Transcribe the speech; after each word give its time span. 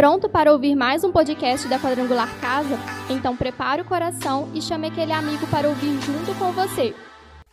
Pronto 0.00 0.30
para 0.30 0.50
ouvir 0.50 0.74
mais 0.74 1.04
um 1.04 1.12
podcast 1.12 1.68
da 1.68 1.78
Quadrangular 1.78 2.34
Casa? 2.40 2.78
Então 3.10 3.36
prepare 3.36 3.82
o 3.82 3.84
coração 3.84 4.48
e 4.54 4.62
chame 4.62 4.86
aquele 4.86 5.12
amigo 5.12 5.46
para 5.48 5.68
ouvir 5.68 6.00
junto 6.00 6.34
com 6.38 6.52
você. 6.52 6.94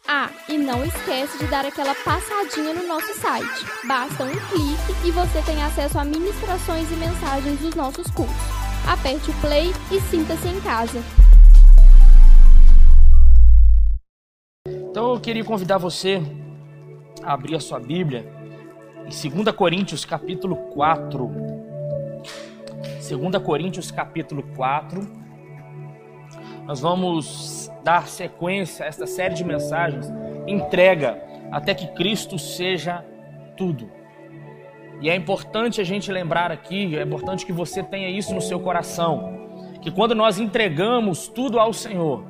Ah, 0.08 0.30
e 0.48 0.58
não 0.58 0.82
esquece 0.86 1.38
de 1.40 1.46
dar 1.48 1.66
aquela 1.66 1.94
passadinha 1.94 2.74
no 2.74 2.88
nosso 2.88 3.14
site. 3.16 3.66
Basta 3.86 4.24
um 4.24 4.32
clique 4.32 5.06
e 5.06 5.12
você 5.12 5.42
tem 5.42 5.62
acesso 5.62 6.00
a 6.00 6.06
ministrações 6.06 6.90
e 6.90 6.96
mensagens 6.96 7.60
dos 7.60 7.76
nossos 7.76 8.10
cursos. 8.12 8.34
Aperte 8.88 9.30
o 9.30 9.34
play 9.42 9.74
e 9.92 10.00
sinta-se 10.00 10.48
em 10.48 10.62
casa. 10.62 11.04
Então 14.66 15.16
eu 15.16 15.20
queria 15.20 15.44
convidar 15.44 15.80
você 15.80 16.22
a 17.22 17.34
abrir 17.34 17.58
a 17.58 17.60
sua 17.60 17.82
Bíblia 17.82 18.26
em 19.06 19.44
2 19.44 19.54
Coríntios 19.54 20.06
capítulo 20.06 20.56
4. 20.72 21.57
2 22.78 23.44
Coríntios 23.44 23.90
capítulo 23.90 24.44
4. 24.56 25.02
Nós 26.66 26.80
vamos 26.80 27.72
dar 27.84 28.08
sequência 28.08 28.86
a 28.86 28.88
esta 28.88 29.08
série 29.08 29.34
de 29.34 29.44
mensagens, 29.44 30.12
entrega 30.46 31.22
até 31.52 31.74
que 31.74 31.88
Cristo 31.88 32.38
seja 32.38 33.04
tudo. 33.56 33.90
E 35.02 35.10
é 35.10 35.16
importante 35.16 35.80
a 35.80 35.84
gente 35.84 36.12
lembrar 36.12 36.52
aqui, 36.52 36.98
é 36.98 37.04
importante 37.04 37.46
que 37.46 37.54
você 37.54 37.82
tenha 37.82 38.10
isso 38.10 38.34
no 38.34 38.42
seu 38.42 38.60
coração, 38.60 39.48
que 39.82 39.90
quando 39.90 40.14
nós 40.14 40.40
entregamos 40.40 41.28
tudo 41.28 41.60
ao 41.60 41.72
Senhor, 41.72 42.26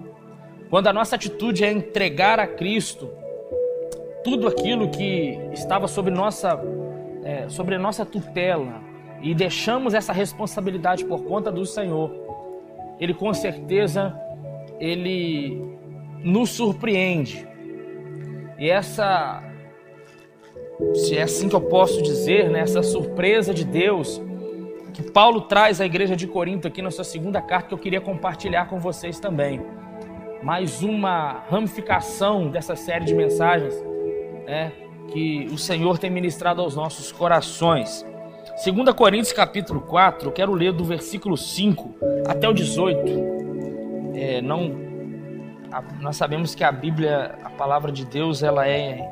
quando 0.70 0.88
a 0.88 0.94
nossa 0.94 1.16
atitude 1.16 1.64
é 1.64 1.72
entregar 1.72 2.40
a 2.40 2.48
Cristo 2.48 3.10
tudo 4.24 4.48
aquilo 4.48 4.90
que 4.90 5.40
estava 5.54 5.88
sobre 5.88 6.14
nossa, 6.14 6.60
é, 7.24 7.48
sobre 7.48 7.78
nossa 7.78 8.06
tutela 8.06 8.88
e 9.22 9.34
deixamos 9.34 9.94
essa 9.94 10.14
responsabilidade 10.14 11.06
por 11.06 11.24
conta 11.24 11.52
do 11.52 11.66
Senhor, 11.66 12.12
Ele 13.00 13.14
com 13.14 13.34
certeza 13.34 14.16
Ele 14.80 15.62
nos 16.24 16.52
surpreende. 16.52 17.48
E 18.58 18.70
essa, 18.70 19.44
se 20.94 21.18
é 21.18 21.24
assim 21.24 21.48
que 21.48 21.56
eu 21.56 21.62
posso 21.62 22.02
dizer, 22.02 22.50
né, 22.50 22.62
essa 22.62 22.82
surpresa 22.82 23.54
de 23.54 23.64
Deus 23.64 24.22
que 24.94 25.04
Paulo 25.12 25.42
traz 25.42 25.80
à 25.80 25.86
igreja 25.86 26.16
de 26.16 26.26
Corinto 26.26 26.68
aqui 26.68 26.82
na 26.82 26.90
sua 26.90 27.04
segunda 27.04 27.40
carta 27.40 27.68
que 27.68 27.74
eu 27.74 27.78
queria 27.78 28.02
compartilhar 28.02 28.66
com 28.66 28.80
vocês 28.80 29.20
também 29.20 29.62
mais 30.42 30.82
uma 30.82 31.44
ramificação 31.50 32.50
dessa 32.50 32.76
série 32.76 33.06
de 33.06 33.14
mensagens 33.14 33.74
né, 34.46 34.72
que 35.12 35.48
o 35.52 35.58
Senhor 35.58 35.98
tem 35.98 36.10
ministrado 36.10 36.62
aos 36.62 36.76
nossos 36.76 37.12
corações. 37.12 38.06
2 38.66 38.92
Coríntios 38.96 39.32
capítulo 39.32 39.82
4, 39.82 40.30
eu 40.30 40.32
quero 40.32 40.52
ler 40.52 40.74
do 40.74 40.84
versículo 40.84 41.38
5 41.38 41.94
até 42.28 42.50
o 42.50 42.54
18. 42.54 44.16
É, 44.16 44.42
não, 44.42 44.72
a, 45.72 45.84
nós 46.02 46.16
sabemos 46.18 46.56
que 46.56 46.64
a 46.64 46.72
Bíblia, 46.72 47.36
a 47.44 47.52
palavra 47.52 47.92
de 47.92 48.04
Deus, 48.04 48.42
ela 48.42 48.68
é, 48.68 49.08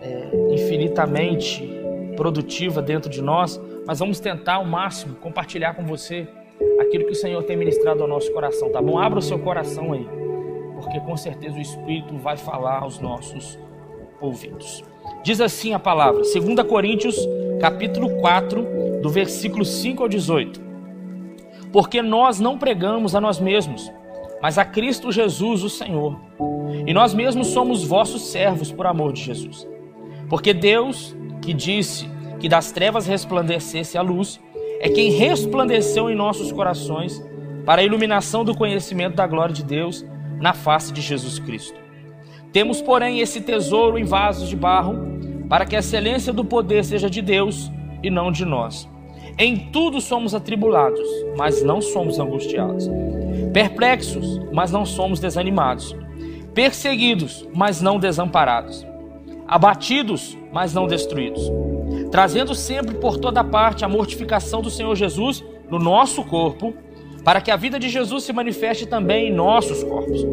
é 0.00 0.30
infinitamente 0.52 1.68
produtiva 2.14 2.80
dentro 2.80 3.10
de 3.10 3.20
nós, 3.20 3.60
mas 3.84 3.98
vamos 3.98 4.20
tentar 4.20 4.54
ao 4.54 4.64
máximo 4.64 5.16
compartilhar 5.16 5.74
com 5.74 5.84
você 5.84 6.28
aquilo 6.80 7.06
que 7.06 7.12
o 7.12 7.16
Senhor 7.16 7.42
tem 7.42 7.56
ministrado 7.56 8.02
ao 8.02 8.08
nosso 8.08 8.32
coração, 8.32 8.70
tá 8.70 8.80
bom? 8.80 9.00
Abra 9.00 9.18
o 9.18 9.22
seu 9.22 9.40
coração 9.40 9.92
aí, 9.92 10.06
porque 10.76 11.00
com 11.00 11.16
certeza 11.16 11.58
o 11.58 11.60
Espírito 11.60 12.16
vai 12.18 12.36
falar 12.36 12.82
aos 12.82 13.00
nossos 13.00 13.58
ouvidos. 14.20 14.84
Diz 15.24 15.40
assim 15.40 15.74
a 15.74 15.78
palavra, 15.80 16.22
2 16.22 16.62
Coríntios, 16.68 17.16
capítulo 17.62 18.16
4, 18.16 19.00
do 19.00 19.08
versículo 19.08 19.64
5 19.64 20.02
ao 20.02 20.08
18. 20.08 20.60
Porque 21.72 22.02
nós 22.02 22.40
não 22.40 22.58
pregamos 22.58 23.14
a 23.14 23.20
nós 23.20 23.38
mesmos, 23.38 23.88
mas 24.42 24.58
a 24.58 24.64
Cristo 24.64 25.12
Jesus, 25.12 25.62
o 25.62 25.70
Senhor. 25.70 26.18
E 26.84 26.92
nós 26.92 27.14
mesmos 27.14 27.46
somos 27.46 27.84
vossos 27.84 28.32
servos 28.32 28.72
por 28.72 28.84
amor 28.84 29.12
de 29.12 29.22
Jesus. 29.22 29.64
Porque 30.28 30.52
Deus, 30.52 31.14
que 31.40 31.54
disse 31.54 32.10
que 32.40 32.48
das 32.48 32.72
trevas 32.72 33.06
resplandecesse 33.06 33.96
a 33.96 34.02
luz, 34.02 34.40
é 34.80 34.88
quem 34.88 35.12
resplandeceu 35.12 36.10
em 36.10 36.16
nossos 36.16 36.50
corações 36.50 37.24
para 37.64 37.80
a 37.80 37.84
iluminação 37.84 38.44
do 38.44 38.56
conhecimento 38.56 39.14
da 39.14 39.26
glória 39.28 39.54
de 39.54 39.62
Deus 39.62 40.04
na 40.40 40.52
face 40.52 40.92
de 40.92 41.00
Jesus 41.00 41.38
Cristo. 41.38 41.78
Temos, 42.52 42.82
porém, 42.82 43.20
esse 43.20 43.40
tesouro 43.40 43.96
em 43.96 44.04
vasos 44.04 44.48
de 44.48 44.56
barro, 44.56 45.12
para 45.52 45.66
que 45.66 45.76
a 45.76 45.80
excelência 45.80 46.32
do 46.32 46.46
poder 46.46 46.82
seja 46.82 47.10
de 47.10 47.20
Deus 47.20 47.70
e 48.02 48.08
não 48.08 48.32
de 48.32 48.42
nós. 48.42 48.88
Em 49.36 49.68
tudo 49.70 50.00
somos 50.00 50.34
atribulados, 50.34 51.06
mas 51.36 51.62
não 51.62 51.82
somos 51.82 52.18
angustiados. 52.18 52.88
Perplexos, 53.52 54.40
mas 54.50 54.72
não 54.72 54.86
somos 54.86 55.20
desanimados. 55.20 55.94
Perseguidos, 56.54 57.46
mas 57.54 57.82
não 57.82 57.98
desamparados. 57.98 58.86
Abatidos, 59.46 60.38
mas 60.50 60.72
não 60.72 60.86
destruídos 60.86 61.50
trazendo 62.10 62.54
sempre 62.54 62.94
por 62.94 63.18
toda 63.18 63.42
parte 63.42 63.84
a 63.84 63.88
mortificação 63.88 64.60
do 64.60 64.70
Senhor 64.70 64.94
Jesus 64.94 65.44
no 65.70 65.78
nosso 65.78 66.22
corpo, 66.24 66.74
para 67.24 67.40
que 67.40 67.50
a 67.50 67.56
vida 67.56 67.78
de 67.78 67.88
Jesus 67.88 68.24
se 68.24 68.32
manifeste 68.32 68.86
também 68.86 69.28
em 69.28 69.32
nossos 69.32 69.82
corpos. 69.82 70.24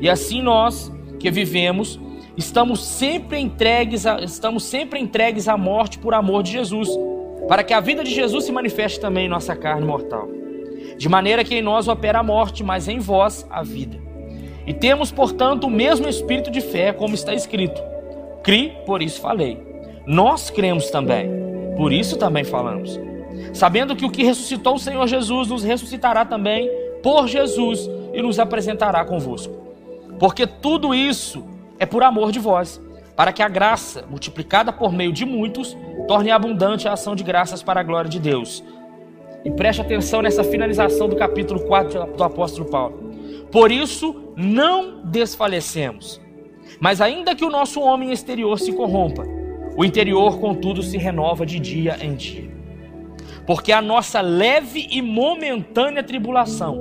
E 0.00 0.08
assim 0.08 0.42
nós 0.42 0.92
que 1.18 1.30
vivemos, 1.30 1.98
estamos 2.36 2.84
sempre 2.84 3.38
entregues 3.38 4.06
a, 4.06 4.20
estamos 4.20 4.64
sempre 4.64 5.00
entregues 5.00 5.48
à 5.48 5.56
morte 5.56 5.98
por 5.98 6.14
amor 6.14 6.42
de 6.42 6.52
Jesus, 6.52 6.88
para 7.48 7.62
que 7.62 7.72
a 7.72 7.80
vida 7.80 8.02
de 8.02 8.12
Jesus 8.12 8.44
se 8.44 8.52
manifeste 8.52 9.00
também 9.00 9.26
em 9.26 9.28
nossa 9.28 9.54
carne 9.54 9.86
mortal. 9.86 10.28
De 10.96 11.08
maneira 11.08 11.44
que 11.44 11.54
em 11.54 11.62
nós 11.62 11.88
opera 11.88 12.20
a 12.20 12.22
morte, 12.22 12.64
mas 12.64 12.88
em 12.88 12.98
vós 12.98 13.46
a 13.50 13.62
vida. 13.62 13.98
E 14.66 14.74
temos, 14.74 15.12
portanto, 15.12 15.64
o 15.64 15.70
mesmo 15.70 16.08
espírito 16.08 16.50
de 16.50 16.60
fé, 16.60 16.92
como 16.92 17.14
está 17.14 17.34
escrito: 17.34 17.80
Cri, 18.42 18.72
por 18.84 19.02
isso 19.02 19.20
falei 19.20 19.66
nós 20.06 20.50
cremos 20.50 20.88
também, 20.88 21.28
por 21.76 21.92
isso 21.92 22.16
também 22.16 22.44
falamos. 22.44 22.98
Sabendo 23.52 23.96
que 23.96 24.04
o 24.04 24.10
que 24.10 24.22
ressuscitou 24.22 24.76
o 24.76 24.78
Senhor 24.78 25.06
Jesus 25.08 25.48
nos 25.48 25.64
ressuscitará 25.64 26.24
também 26.24 26.70
por 27.02 27.26
Jesus 27.26 27.90
e 28.14 28.22
nos 28.22 28.38
apresentará 28.38 29.04
convosco. 29.04 29.52
Porque 30.18 30.46
tudo 30.46 30.94
isso 30.94 31.44
é 31.78 31.86
por 31.86 32.02
amor 32.02 32.32
de 32.32 32.38
vós, 32.38 32.80
para 33.14 33.32
que 33.32 33.42
a 33.42 33.48
graça, 33.48 34.04
multiplicada 34.08 34.72
por 34.72 34.92
meio 34.92 35.12
de 35.12 35.24
muitos, 35.24 35.76
torne 36.06 36.30
abundante 36.30 36.86
a 36.86 36.92
ação 36.92 37.14
de 37.14 37.24
graças 37.24 37.62
para 37.62 37.80
a 37.80 37.82
glória 37.82 38.10
de 38.10 38.20
Deus. 38.20 38.62
E 39.44 39.50
preste 39.50 39.80
atenção 39.80 40.22
nessa 40.22 40.44
finalização 40.44 41.08
do 41.08 41.16
capítulo 41.16 41.60
4 41.66 42.16
do 42.16 42.24
apóstolo 42.24 42.68
Paulo. 42.68 43.12
Por 43.50 43.70
isso 43.70 44.32
não 44.36 45.02
desfalecemos. 45.04 46.20
Mas 46.80 47.00
ainda 47.00 47.34
que 47.34 47.44
o 47.44 47.50
nosso 47.50 47.80
homem 47.80 48.12
exterior 48.12 48.58
se 48.58 48.72
corrompa, 48.72 49.24
o 49.76 49.84
interior, 49.84 50.38
contudo, 50.38 50.82
se 50.82 50.96
renova 50.96 51.44
de 51.44 51.58
dia 51.58 51.96
em 52.00 52.14
dia. 52.14 52.50
Porque 53.46 53.72
a 53.72 53.80
nossa 53.80 54.20
leve 54.20 54.86
e 54.90 55.00
momentânea 55.00 56.02
tribulação 56.02 56.80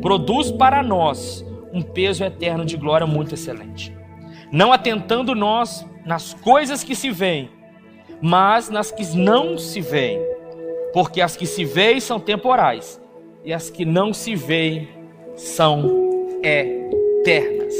produz 0.00 0.50
para 0.50 0.82
nós 0.82 1.44
um 1.72 1.82
peso 1.82 2.24
eterno 2.24 2.64
de 2.64 2.76
glória 2.76 3.06
muito 3.06 3.34
excelente. 3.34 3.95
Não 4.50 4.72
atentando 4.72 5.34
nós 5.34 5.84
nas 6.04 6.32
coisas 6.34 6.84
que 6.84 6.94
se 6.94 7.10
veem, 7.10 7.50
mas 8.20 8.68
nas 8.68 8.90
que 8.90 9.04
não 9.16 9.58
se 9.58 9.80
veem. 9.80 10.20
Porque 10.92 11.20
as 11.20 11.36
que 11.36 11.46
se 11.46 11.64
veem 11.64 12.00
são 12.00 12.20
temporais, 12.20 13.00
e 13.44 13.52
as 13.52 13.70
que 13.70 13.84
não 13.84 14.12
se 14.12 14.34
veem 14.34 14.88
são 15.34 16.38
eternas. 16.42 17.74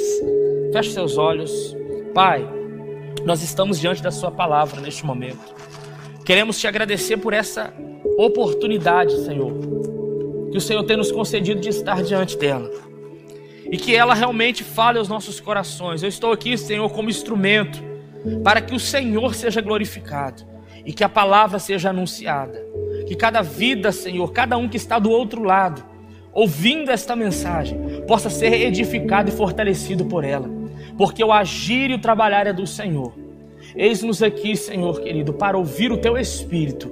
Feche 0.72 0.92
seus 0.92 1.16
olhos. 1.16 1.76
Pai, 2.12 2.46
nós 3.24 3.42
estamos 3.42 3.78
diante 3.78 4.02
da 4.02 4.10
Sua 4.10 4.30
palavra 4.30 4.80
neste 4.80 5.06
momento. 5.06 5.54
Queremos 6.24 6.58
te 6.58 6.66
agradecer 6.66 7.16
por 7.16 7.32
essa 7.32 7.72
oportunidade, 8.18 9.16
Senhor, 9.24 9.52
que 10.50 10.58
o 10.58 10.60
Senhor 10.60 10.82
tem 10.84 10.96
nos 10.96 11.12
concedido 11.12 11.60
de 11.60 11.68
estar 11.68 12.02
diante 12.02 12.36
dela 12.36 12.85
e 13.70 13.76
que 13.76 13.94
ela 13.94 14.14
realmente 14.14 14.62
fale 14.62 14.98
aos 14.98 15.08
nossos 15.08 15.40
corações. 15.40 16.02
Eu 16.02 16.08
estou 16.08 16.32
aqui, 16.32 16.56
Senhor, 16.56 16.88
como 16.90 17.10
instrumento 17.10 17.82
para 18.42 18.60
que 18.60 18.74
o 18.74 18.80
Senhor 18.80 19.34
seja 19.34 19.60
glorificado 19.60 20.42
e 20.84 20.92
que 20.92 21.04
a 21.04 21.08
palavra 21.08 21.58
seja 21.58 21.90
anunciada. 21.90 22.64
Que 23.06 23.14
cada 23.14 23.42
vida, 23.42 23.92
Senhor, 23.92 24.32
cada 24.32 24.56
um 24.56 24.68
que 24.68 24.76
está 24.76 24.98
do 24.98 25.10
outro 25.10 25.42
lado, 25.42 25.84
ouvindo 26.32 26.90
esta 26.90 27.14
mensagem, 27.14 28.02
possa 28.06 28.28
ser 28.28 28.52
edificado 28.52 29.30
e 29.30 29.32
fortalecido 29.32 30.06
por 30.06 30.24
ela 30.24 30.66
porque 30.96 31.22
o 31.22 31.32
agir 31.32 31.90
e 31.90 31.94
o 31.94 31.98
trabalhar 31.98 32.46
é 32.46 32.52
do 32.52 32.66
Senhor. 32.66 33.12
Eis-nos 33.74 34.22
aqui, 34.22 34.56
Senhor 34.56 35.00
querido, 35.00 35.32
para 35.32 35.58
ouvir 35.58 35.92
o 35.92 35.98
teu 35.98 36.16
espírito. 36.16 36.90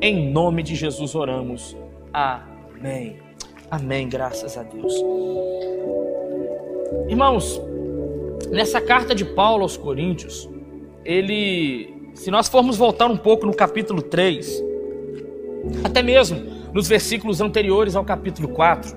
Em 0.00 0.30
nome 0.30 0.62
de 0.62 0.74
Jesus 0.74 1.14
oramos. 1.14 1.76
Amém. 2.12 3.27
Amém, 3.70 4.08
graças 4.08 4.56
a 4.56 4.62
Deus. 4.62 4.94
Irmãos, 7.06 7.60
nessa 8.50 8.80
carta 8.80 9.14
de 9.14 9.26
Paulo 9.26 9.62
aos 9.62 9.76
Coríntios, 9.76 10.48
ele, 11.04 12.10
se 12.14 12.30
nós 12.30 12.48
formos 12.48 12.78
voltar 12.78 13.06
um 13.06 13.16
pouco 13.16 13.44
no 13.44 13.52
capítulo 13.52 14.00
3, 14.00 14.64
até 15.84 16.02
mesmo 16.02 16.40
nos 16.72 16.88
versículos 16.88 17.42
anteriores 17.42 17.94
ao 17.94 18.04
capítulo 18.04 18.48
4, 18.48 18.96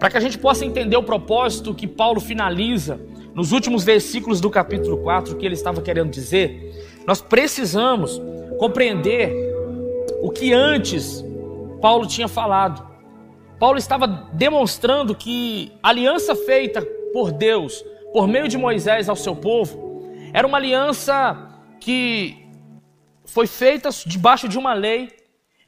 para 0.00 0.10
que 0.10 0.16
a 0.16 0.20
gente 0.20 0.36
possa 0.36 0.64
entender 0.64 0.96
o 0.96 1.02
propósito 1.04 1.72
que 1.72 1.86
Paulo 1.86 2.20
finaliza 2.20 3.00
nos 3.32 3.52
últimos 3.52 3.84
versículos 3.84 4.40
do 4.40 4.50
capítulo 4.50 4.98
4, 4.98 5.34
o 5.34 5.36
que 5.36 5.46
ele 5.46 5.54
estava 5.54 5.80
querendo 5.80 6.10
dizer, 6.10 6.74
nós 7.06 7.20
precisamos 7.20 8.20
compreender 8.58 9.32
o 10.20 10.30
que 10.30 10.52
antes 10.52 11.24
Paulo 11.80 12.04
tinha 12.04 12.26
falado. 12.26 12.91
Paulo 13.62 13.78
estava 13.78 14.08
demonstrando 14.32 15.14
que 15.14 15.72
a 15.80 15.90
aliança 15.90 16.34
feita 16.34 16.82
por 17.12 17.30
Deus, 17.30 17.80
por 18.12 18.26
meio 18.26 18.48
de 18.48 18.58
Moisés 18.58 19.08
ao 19.08 19.14
seu 19.14 19.36
povo, 19.36 20.02
era 20.32 20.44
uma 20.44 20.58
aliança 20.58 21.62
que 21.78 22.44
foi 23.24 23.46
feita 23.46 23.88
debaixo 24.04 24.48
de 24.48 24.58
uma 24.58 24.74
lei, 24.74 25.10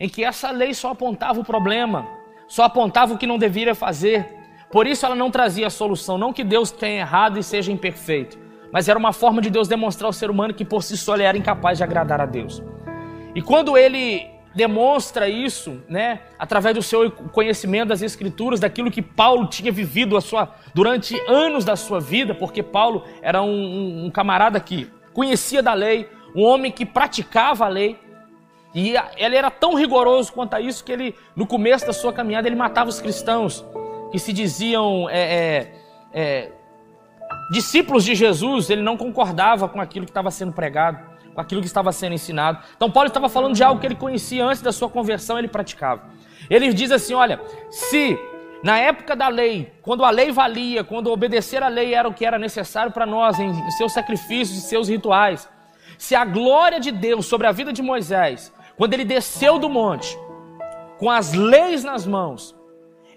em 0.00 0.08
que 0.08 0.25
essa 0.25 0.50
lei 0.50 0.75
só 0.75 0.91
apontava 0.91 1.38
o 1.38 1.44
problema, 1.44 2.05
só 2.49 2.64
apontava 2.64 3.14
o 3.14 3.17
que 3.17 3.29
não 3.29 3.38
deveria 3.38 3.76
fazer. 3.76 4.26
Por 4.73 4.88
isso 4.88 5.06
ela 5.06 5.14
não 5.14 5.31
trazia 5.31 5.70
solução, 5.70 6.19
não 6.19 6.32
que 6.32 6.43
Deus 6.43 6.73
tenha 6.73 6.99
errado 6.99 7.38
e 7.38 7.44
seja 7.44 7.70
imperfeito, 7.70 8.37
mas 8.73 8.88
era 8.88 8.99
uma 8.99 9.12
forma 9.12 9.41
de 9.41 9.50
Deus 9.50 9.69
demonstrar 9.69 10.08
ao 10.08 10.12
ser 10.12 10.31
humano 10.31 10.52
que 10.52 10.64
por 10.64 10.82
si 10.82 10.96
só 10.96 11.14
ele 11.14 11.23
era 11.23 11.38
incapaz 11.38 11.79
de 11.79 11.85
agradar 11.85 12.20
a 12.20 12.26
Deus. 12.26 12.61
E 13.37 13.41
quando 13.41 13.79
ele 13.79 14.33
demonstra 14.55 15.29
isso, 15.29 15.83
né, 15.89 16.21
através 16.39 16.75
do 16.75 16.83
seu 16.83 17.11
conhecimento 17.11 17.89
das 17.89 18.03
escrituras, 18.03 18.61
daquilo 18.61 18.91
que 18.91 19.03
Paulo 19.03 19.49
tinha 19.49 19.73
vivido 19.73 20.21
sua, 20.21 20.55
durante 20.73 21.19
anos 21.29 21.65
da 21.65 21.77
sua 21.77 22.01
vida, 22.01 22.35
porque 22.35 22.62
Paulo 22.62 23.05
era 23.21 23.43
um, 23.43 23.49
um, 23.49 24.05
um 24.06 24.11
camarada 24.11 24.61
que 24.61 24.89
conhecia 25.12 25.62
da 25.62 25.75
lei, 25.75 26.09
um 26.35 26.43
homem 26.43 26.71
que 26.71 26.87
praticava 26.87 27.65
a 27.65 27.69
lei, 27.69 27.99
e 28.75 28.95
ele 29.17 29.37
era 29.37 29.51
tão 29.51 29.75
rigoroso 29.75 30.33
quanto 30.33 30.55
a 30.55 30.61
isso 30.61 30.85
que 30.85 30.91
ele, 30.91 31.15
no 31.37 31.47
começo 31.47 31.87
da 31.87 31.93
sua 31.93 32.12
caminhada, 32.12 32.49
ele 32.49 32.56
matava 32.56 32.91
os 32.91 33.01
cristãos 33.01 33.65
que 34.11 34.19
se 34.19 34.33
diziam 34.33 35.09
é, 35.09 35.21
é, 35.21 35.73
é, 36.12 36.53
discípulos 37.53 38.05
de 38.05 38.17
Jesus. 38.17 38.71
Ele 38.71 38.83
não 38.83 38.97
concordava 38.97 39.69
com 39.69 39.81
aquilo 39.81 40.05
que 40.05 40.11
estava 40.11 40.29
sendo 40.33 40.53
pregado, 40.53 40.99
com 41.34 41.40
aquilo 41.40 41.60
que 41.60 41.66
estava 41.66 41.92
sendo 41.92 42.14
ensinado. 42.14 42.58
Então, 42.76 42.90
Paulo 42.90 43.08
estava 43.08 43.28
falando 43.28 43.54
de 43.54 43.62
algo 43.62 43.81
que 43.81 43.86
ele 43.86 43.94
conhecia 43.94 44.44
antes 44.44 44.62
da 44.62 44.72
sua 44.72 44.88
conversão, 44.88 45.38
ele 45.38 45.48
praticava. 45.48 46.04
Ele 46.48 46.72
diz 46.72 46.90
assim: 46.90 47.14
olha, 47.14 47.40
se 47.70 48.19
na 48.62 48.78
época 48.78 49.14
da 49.14 49.28
lei, 49.28 49.72
quando 49.82 50.04
a 50.04 50.10
lei 50.10 50.32
valia, 50.32 50.82
quando 50.84 51.10
obedecer 51.10 51.62
à 51.62 51.69
lei 51.69 51.94
era 51.94 52.08
o 52.08 52.14
que 52.14 52.25
era 52.25 52.38
necessário 52.38 52.92
para 52.92 53.04
nós, 53.04 53.38
em 53.38 53.70
seus 53.72 53.92
sacrifícios, 53.92 54.58
em 54.58 54.66
seus 54.69 54.88
rituais, 54.88 55.48
se 55.98 56.14
a 56.14 56.25
glória 56.25 56.81
de 56.81 56.90
Deus 56.90 57.26
sobre 57.26 57.46
a 57.46 57.52
vida 57.52 57.72
de 57.72 57.82
Moisés 57.82 58.52
quando 58.76 58.94
ele 58.94 59.04
desceu 59.04 59.58
do 59.58 59.69
monte, 59.69 60.19
com 60.98 61.10
as 61.10 61.32
leis 61.32 61.84
nas 61.84 62.06
mãos, 62.06 62.54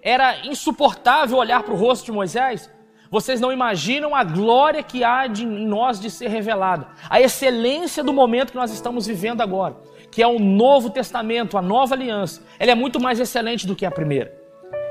era 0.01 0.45
insuportável 0.45 1.37
olhar 1.37 1.63
para 1.63 1.73
o 1.73 1.77
rosto 1.77 2.05
de 2.05 2.11
Moisés. 2.11 2.71
Vocês 3.09 3.39
não 3.39 3.51
imaginam 3.51 4.15
a 4.15 4.23
glória 4.23 4.83
que 4.83 5.03
há 5.03 5.27
de, 5.27 5.43
em 5.43 5.65
nós 5.65 5.99
de 5.99 6.09
ser 6.09 6.29
revelada, 6.29 6.87
a 7.09 7.21
excelência 7.21 8.03
do 8.03 8.11
momento 8.13 8.51
que 8.51 8.57
nós 8.57 8.71
estamos 8.71 9.07
vivendo 9.07 9.41
agora, 9.41 9.77
que 10.11 10.21
é 10.21 10.27
o 10.27 10.39
Novo 10.39 10.89
Testamento, 10.89 11.57
a 11.57 11.61
nova 11.61 11.95
aliança. 11.95 12.41
Ela 12.59 12.71
é 12.71 12.75
muito 12.75 12.99
mais 12.99 13.19
excelente 13.19 13.65
do 13.65 13.75
que 13.75 13.85
a 13.85 13.91
primeira. 13.91 14.35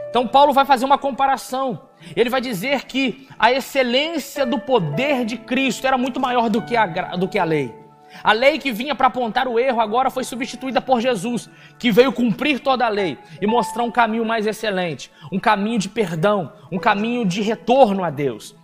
Então, 0.09 0.27
Paulo 0.27 0.53
vai 0.53 0.65
fazer 0.65 0.85
uma 0.85 0.97
comparação. 0.97 1.89
Ele 2.15 2.31
vai 2.31 2.41
dizer 2.41 2.87
que 2.87 3.29
a 3.39 3.53
excelência 3.53 4.47
do 4.47 4.59
poder 4.59 5.25
de 5.25 5.37
Cristo 5.37 5.87
era 5.87 5.99
muito 5.99 6.19
maior 6.19 6.49
do 6.49 6.63
que 6.63 6.75
a, 6.77 6.87
do 7.17 7.29
que 7.29 7.39
a 7.39 7.45
lei. 7.45 7.86
A 8.23 8.33
lei 8.33 8.59
que 8.59 8.73
vinha 8.73 8.95
para 8.95 9.09
apontar 9.09 9.49
o 9.49 9.59
erro 9.59 9.81
agora 9.81 10.11
foi 10.11 10.25
substituída 10.25 10.81
por 10.81 11.01
Jesus, 11.01 11.49
que 11.79 11.91
veio 11.91 12.13
cumprir 12.13 12.61
toda 12.61 12.87
a 12.87 12.89
lei 12.89 13.19
e 13.41 13.47
mostrar 13.47 13.83
um 13.83 13.91
caminho 13.91 14.25
mais 14.25 14.47
excelente, 14.47 15.11
um 15.33 15.39
caminho 15.39 15.79
de 15.79 15.89
perdão, 15.89 16.53
um 16.71 16.79
caminho 16.79 17.25
de 17.25 17.43
retorno 17.43 18.03
a 18.05 18.11
Deus. 18.11 18.55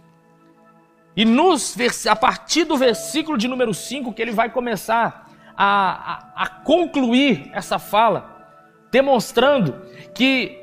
E 1.16 1.25
nos, 1.25 1.76
a 2.08 2.16
partir 2.16 2.64
do 2.64 2.76
versículo 2.76 3.37
de 3.37 3.46
número 3.46 3.75
5, 3.75 4.12
que 4.12 4.22
ele 4.22 4.32
vai 4.32 4.50
começar 4.50 5.31
a, 5.56 6.32
a, 6.37 6.44
a 6.44 6.46
concluir 6.48 7.50
essa 7.52 7.78
fala, 7.78 8.58
demonstrando 8.90 9.82
que 10.14 10.58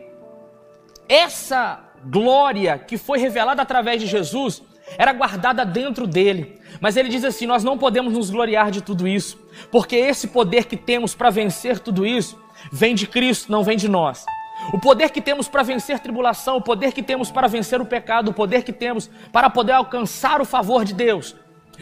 essa 1.07 1.79
glória 2.03 2.77
que 2.77 2.97
foi 2.97 3.19
revelada 3.19 3.61
através 3.61 4.01
de 4.01 4.07
Jesus 4.07 4.63
era 4.97 5.13
guardada 5.13 5.65
dentro 5.65 6.07
dele. 6.07 6.58
Mas 6.79 6.97
ele 6.97 7.09
diz 7.09 7.23
assim: 7.23 7.45
nós 7.45 7.63
não 7.63 7.77
podemos 7.77 8.13
nos 8.13 8.29
gloriar 8.29 8.71
de 8.71 8.81
tudo 8.81 9.07
isso, 9.07 9.37
porque 9.71 9.95
esse 9.95 10.27
poder 10.27 10.65
que 10.65 10.77
temos 10.77 11.15
para 11.15 11.29
vencer 11.29 11.79
tudo 11.79 12.05
isso 12.05 12.39
vem 12.71 12.95
de 12.95 13.07
Cristo, 13.07 13.51
não 13.51 13.63
vem 13.63 13.77
de 13.77 13.87
nós. 13.87 14.25
O 14.73 14.79
poder 14.79 15.09
que 15.09 15.21
temos 15.21 15.47
para 15.47 15.63
vencer 15.63 15.99
tribulação, 15.99 16.57
o 16.57 16.61
poder 16.61 16.91
que 16.91 17.01
temos 17.01 17.31
para 17.31 17.47
vencer 17.47 17.81
o 17.81 17.85
pecado, 17.85 18.29
o 18.29 18.33
poder 18.33 18.63
que 18.63 18.73
temos 18.73 19.09
para 19.31 19.49
poder 19.49 19.73
alcançar 19.73 20.41
o 20.41 20.45
favor 20.45 20.83
de 20.83 20.93
Deus, 20.93 21.35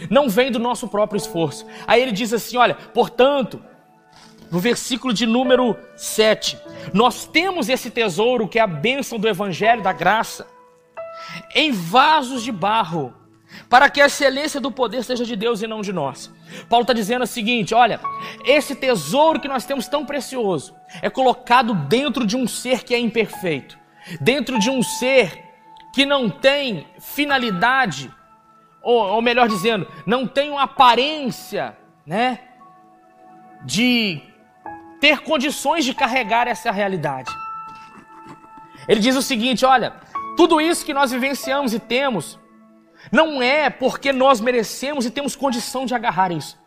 não 0.09 0.29
vem 0.29 0.51
do 0.51 0.59
nosso 0.59 0.87
próprio 0.87 1.17
esforço. 1.17 1.65
Aí 1.85 2.01
ele 2.01 2.11
diz 2.11 2.31
assim: 2.33 2.57
olha, 2.57 2.75
portanto, 2.75 3.61
no 4.51 4.59
versículo 4.59 5.13
de 5.13 5.25
número 5.25 5.75
7, 5.95 6.57
nós 6.93 7.25
temos 7.25 7.67
esse 7.67 7.89
tesouro 7.89 8.47
que 8.47 8.59
é 8.59 8.61
a 8.61 8.67
bênção 8.67 9.19
do 9.19 9.27
evangelho 9.27 9.81
da 9.81 9.91
graça 9.91 10.47
em 11.53 11.71
vasos 11.71 12.43
de 12.43 12.51
barro, 12.51 13.13
para 13.69 13.89
que 13.89 14.01
a 14.01 14.05
excelência 14.05 14.59
do 14.59 14.71
poder 14.71 15.03
seja 15.03 15.25
de 15.25 15.35
Deus 15.35 15.61
e 15.61 15.67
não 15.67 15.81
de 15.81 15.91
nós. 15.91 16.33
Paulo 16.69 16.83
está 16.83 16.93
dizendo 16.93 17.23
o 17.23 17.27
seguinte: 17.27 17.73
olha, 17.73 17.99
esse 18.45 18.75
tesouro 18.75 19.39
que 19.39 19.47
nós 19.47 19.65
temos 19.65 19.87
tão 19.87 20.05
precioso 20.05 20.75
é 21.01 21.09
colocado 21.09 21.73
dentro 21.73 22.25
de 22.25 22.35
um 22.35 22.47
ser 22.47 22.83
que 22.83 22.93
é 22.93 22.99
imperfeito, 22.99 23.77
dentro 24.21 24.59
de 24.59 24.69
um 24.69 24.81
ser 24.81 25.43
que 25.93 26.05
não 26.05 26.29
tem 26.29 26.87
finalidade, 26.99 28.13
ou, 28.81 29.15
ou 29.15 29.21
melhor 29.21 29.47
dizendo, 29.47 29.87
não 30.05 30.27
tem 30.27 30.49
uma 30.49 30.63
aparência, 30.63 31.75
né, 32.05 32.39
de 33.63 34.21
ter 34.99 35.19
condições 35.21 35.83
de 35.83 35.93
carregar 35.93 36.47
essa 36.47 36.71
realidade. 36.71 37.31
Ele 38.87 38.99
diz 38.99 39.15
o 39.15 39.21
seguinte: 39.21 39.65
olha, 39.65 39.93
tudo 40.35 40.61
isso 40.61 40.85
que 40.85 40.93
nós 40.93 41.11
vivenciamos 41.11 41.73
e 41.73 41.79
temos, 41.79 42.39
não 43.11 43.41
é 43.41 43.69
porque 43.69 44.11
nós 44.11 44.41
merecemos 44.41 45.05
e 45.05 45.11
temos 45.11 45.35
condição 45.35 45.85
de 45.85 45.93
agarrar 45.93 46.31
isso. 46.31 46.57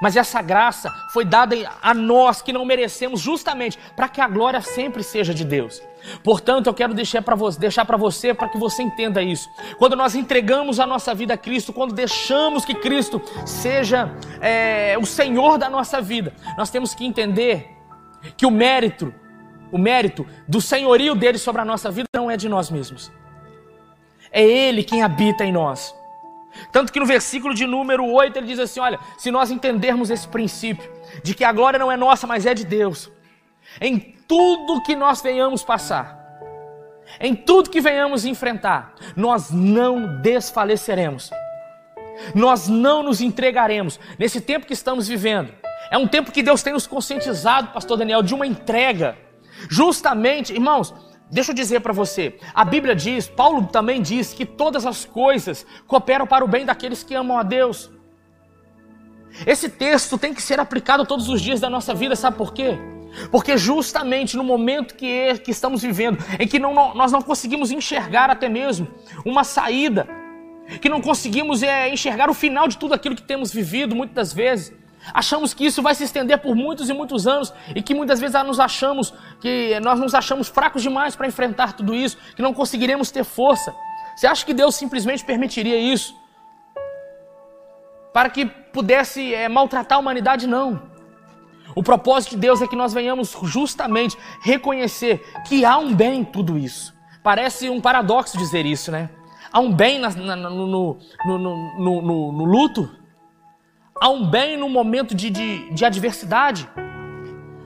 Mas 0.00 0.16
essa 0.16 0.40
graça 0.40 0.90
foi 1.12 1.24
dada 1.24 1.54
a 1.82 1.92
nós 1.92 2.40
que 2.40 2.52
não 2.52 2.64
merecemos, 2.64 3.20
justamente 3.20 3.78
para 3.94 4.08
que 4.08 4.20
a 4.20 4.26
glória 4.26 4.60
sempre 4.60 5.02
seja 5.02 5.34
de 5.34 5.44
Deus. 5.44 5.82
Portanto, 6.22 6.66
eu 6.66 6.74
quero 6.74 6.94
deixar 6.94 7.22
para 7.22 7.34
você, 7.34 7.58
deixar 7.58 7.84
para 7.84 7.96
você, 7.96 8.32
para 8.32 8.48
que 8.48 8.58
você 8.58 8.82
entenda 8.82 9.22
isso. 9.22 9.48
Quando 9.78 9.94
nós 9.94 10.14
entregamos 10.14 10.80
a 10.80 10.86
nossa 10.86 11.14
vida 11.14 11.34
a 11.34 11.36
Cristo, 11.36 11.72
quando 11.72 11.94
deixamos 11.94 12.64
que 12.64 12.74
Cristo 12.74 13.20
seja 13.44 14.10
é, 14.40 14.96
o 14.98 15.04
Senhor 15.04 15.58
da 15.58 15.68
nossa 15.68 16.00
vida, 16.00 16.34
nós 16.56 16.70
temos 16.70 16.94
que 16.94 17.04
entender 17.04 17.70
que 18.36 18.46
o 18.46 18.50
mérito 18.50 19.14
o 19.72 19.78
mérito 19.78 20.24
do 20.46 20.60
senhorio 20.60 21.16
dele 21.16 21.36
sobre 21.36 21.60
a 21.60 21.64
nossa 21.64 21.90
vida 21.90 22.06
não 22.14 22.30
é 22.30 22.36
de 22.36 22.48
nós 22.48 22.70
mesmos. 22.70 23.10
É 24.34 24.42
ele 24.42 24.82
quem 24.82 25.00
habita 25.00 25.44
em 25.44 25.52
nós. 25.52 25.94
Tanto 26.72 26.92
que 26.92 26.98
no 26.98 27.06
versículo 27.06 27.54
de 27.54 27.66
número 27.66 28.04
8 28.04 28.36
ele 28.36 28.48
diz 28.48 28.58
assim: 28.58 28.80
Olha, 28.80 28.98
se 29.16 29.30
nós 29.30 29.50
entendermos 29.50 30.10
esse 30.10 30.26
princípio 30.26 30.90
de 31.22 31.34
que 31.34 31.44
a 31.44 31.52
glória 31.52 31.78
não 31.78 31.90
é 31.90 31.96
nossa, 31.96 32.26
mas 32.26 32.44
é 32.44 32.52
de 32.52 32.64
Deus, 32.64 33.10
em 33.80 33.98
tudo 34.26 34.82
que 34.82 34.96
nós 34.96 35.22
venhamos 35.22 35.62
passar, 35.62 36.18
em 37.20 37.34
tudo 37.34 37.70
que 37.70 37.80
venhamos 37.80 38.24
enfrentar, 38.24 38.94
nós 39.14 39.52
não 39.52 40.20
desfaleceremos, 40.20 41.30
nós 42.34 42.68
não 42.68 43.04
nos 43.04 43.20
entregaremos. 43.20 44.00
Nesse 44.18 44.40
tempo 44.40 44.66
que 44.66 44.72
estamos 44.72 45.06
vivendo, 45.06 45.52
é 45.92 45.96
um 45.96 46.08
tempo 46.08 46.32
que 46.32 46.42
Deus 46.42 46.60
tem 46.60 46.72
nos 46.72 46.88
conscientizado, 46.88 47.68
Pastor 47.68 47.96
Daniel, 47.96 48.22
de 48.22 48.34
uma 48.34 48.46
entrega 48.46 49.16
Justamente, 49.68 50.52
irmãos, 50.52 50.94
deixa 51.30 51.52
eu 51.52 51.54
dizer 51.54 51.80
para 51.80 51.92
você, 51.92 52.38
a 52.54 52.64
Bíblia 52.64 52.94
diz, 52.94 53.28
Paulo 53.28 53.66
também 53.66 54.00
diz 54.00 54.32
que 54.32 54.44
todas 54.44 54.86
as 54.86 55.04
coisas 55.04 55.66
cooperam 55.86 56.26
para 56.26 56.44
o 56.44 56.48
bem 56.48 56.64
daqueles 56.64 57.02
que 57.02 57.14
amam 57.14 57.38
a 57.38 57.42
Deus. 57.42 57.90
Esse 59.46 59.68
texto 59.68 60.16
tem 60.16 60.32
que 60.32 60.40
ser 60.40 60.60
aplicado 60.60 61.04
todos 61.04 61.28
os 61.28 61.40
dias 61.40 61.60
da 61.60 61.68
nossa 61.68 61.92
vida, 61.92 62.14
sabe 62.14 62.36
por 62.36 62.52
quê? 62.52 62.78
Porque 63.30 63.56
justamente 63.56 64.36
no 64.36 64.44
momento 64.44 64.94
que, 64.94 65.38
que 65.38 65.50
estamos 65.50 65.82
vivendo, 65.82 66.18
em 66.38 66.46
que 66.46 66.58
não, 66.58 66.94
nós 66.94 67.10
não 67.10 67.22
conseguimos 67.22 67.70
enxergar 67.70 68.30
até 68.30 68.48
mesmo 68.48 68.88
uma 69.24 69.44
saída, 69.44 70.08
que 70.80 70.88
não 70.88 71.00
conseguimos 71.00 71.62
é, 71.62 71.88
enxergar 71.88 72.30
o 72.30 72.34
final 72.34 72.66
de 72.66 72.78
tudo 72.78 72.94
aquilo 72.94 73.14
que 73.14 73.22
temos 73.22 73.52
vivido 73.52 73.94
muitas 73.94 74.14
das 74.14 74.32
vezes, 74.32 74.72
Achamos 75.12 75.52
que 75.52 75.66
isso 75.66 75.82
vai 75.82 75.94
se 75.94 76.04
estender 76.04 76.38
por 76.38 76.54
muitos 76.54 76.88
e 76.88 76.92
muitos 76.92 77.26
anos 77.26 77.52
e 77.74 77.82
que 77.82 77.94
muitas 77.94 78.20
vezes 78.20 78.42
nos 78.44 78.58
achamos 78.58 79.12
que 79.40 79.78
nós 79.80 80.00
nos 80.00 80.14
achamos 80.14 80.48
fracos 80.48 80.82
demais 80.82 81.14
para 81.14 81.26
enfrentar 81.26 81.74
tudo 81.74 81.94
isso, 81.94 82.16
que 82.34 82.42
não 82.42 82.54
conseguiremos 82.54 83.10
ter 83.10 83.24
força. 83.24 83.74
Você 84.16 84.26
acha 84.26 84.46
que 84.46 84.54
Deus 84.54 84.74
simplesmente 84.74 85.24
permitiria 85.24 85.76
isso 85.76 86.14
para 88.12 88.30
que 88.30 88.46
pudesse 88.46 89.34
é, 89.34 89.48
maltratar 89.48 89.98
a 89.98 90.00
humanidade? 90.00 90.46
Não. 90.46 90.94
O 91.74 91.82
propósito 91.82 92.30
de 92.30 92.36
Deus 92.36 92.62
é 92.62 92.66
que 92.66 92.76
nós 92.76 92.94
venhamos 92.94 93.36
justamente 93.42 94.16
reconhecer 94.42 95.24
que 95.46 95.64
há 95.64 95.76
um 95.78 95.92
bem 95.92 96.20
em 96.20 96.24
tudo 96.24 96.56
isso. 96.56 96.94
Parece 97.22 97.68
um 97.68 97.80
paradoxo 97.80 98.38
dizer 98.38 98.64
isso, 98.64 98.92
né? 98.92 99.10
Há 99.52 99.60
um 99.60 99.72
bem 99.72 99.98
na, 99.98 100.10
na, 100.10 100.36
no, 100.36 100.66
no, 100.66 100.98
no, 101.38 102.32
no, 102.32 102.44
luto, 102.44 102.90
há 104.00 104.08
um 104.08 104.26
bem 104.26 104.56
no 104.56 104.68
momento 104.68 105.14
de, 105.14 105.30
de, 105.30 105.70
de 105.70 105.84
adversidade, 105.84 106.68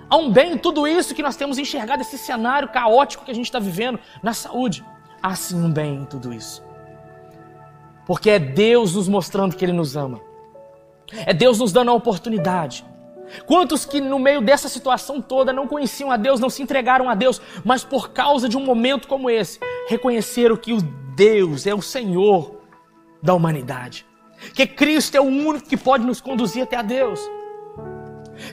há 0.09 0.17
um 0.17 0.31
bem 0.31 0.53
em 0.53 0.59
tudo 0.59 0.87
isso 0.87 1.15
que 1.15 1.23
nós 1.23 1.37
temos 1.37 1.59
enxergado, 1.59 2.03
esse 2.03 2.19
cenário 2.19 2.69
caótico 2.69 3.25
que 3.25 3.31
a 3.31 3.35
gente 3.35 3.47
está 3.47 3.59
vivendo 3.59 3.99
na 4.23 4.33
saúde. 4.33 4.85
Há 5.23 5.35
sim 5.35 5.57
um 5.57 5.73
bem 5.73 5.97
em 5.97 6.05
tudo 6.05 6.33
isso. 6.33 6.63
Porque 8.07 8.31
é 8.31 8.39
Deus 8.39 8.95
nos 8.95 9.09
mostrando 9.09 9.57
que 9.57 9.65
Ele 9.65 9.73
nos 9.73 9.97
ama. 9.97 10.21
É 11.27 11.33
Deus 11.33 11.59
nos 11.59 11.73
dando 11.73 11.91
a 11.91 11.95
oportunidade. 11.95 12.85
Quantos 13.47 13.85
que 13.85 14.01
no 14.01 14.19
meio 14.19 14.41
dessa 14.41 14.69
situação 14.69 15.21
toda 15.21 15.53
não 15.53 15.67
conheciam 15.67 16.11
a 16.11 16.17
Deus, 16.17 16.41
não 16.41 16.49
se 16.49 16.63
entregaram 16.63 17.11
a 17.11 17.15
Deus, 17.15 17.41
mas 17.65 17.85
por 17.85 18.11
causa 18.11 18.49
de 18.49 18.57
um 18.57 18.65
momento 18.65 19.07
como 19.07 19.29
esse, 19.29 19.59
reconheceram 19.89 20.57
que 20.57 20.73
o 20.73 20.81
Deus 20.81 21.67
é 21.67 21.75
o 21.75 21.83
Senhor 21.83 22.57
da 23.23 23.35
humanidade. 23.35 24.08
Que 24.55 24.67
Cristo 24.67 25.17
é 25.17 25.21
o 25.21 25.25
único 25.25 25.69
que 25.69 25.77
pode 25.77 26.05
nos 26.05 26.21
conduzir 26.21 26.63
até 26.63 26.77
a 26.77 26.83
Deus. 26.83 27.21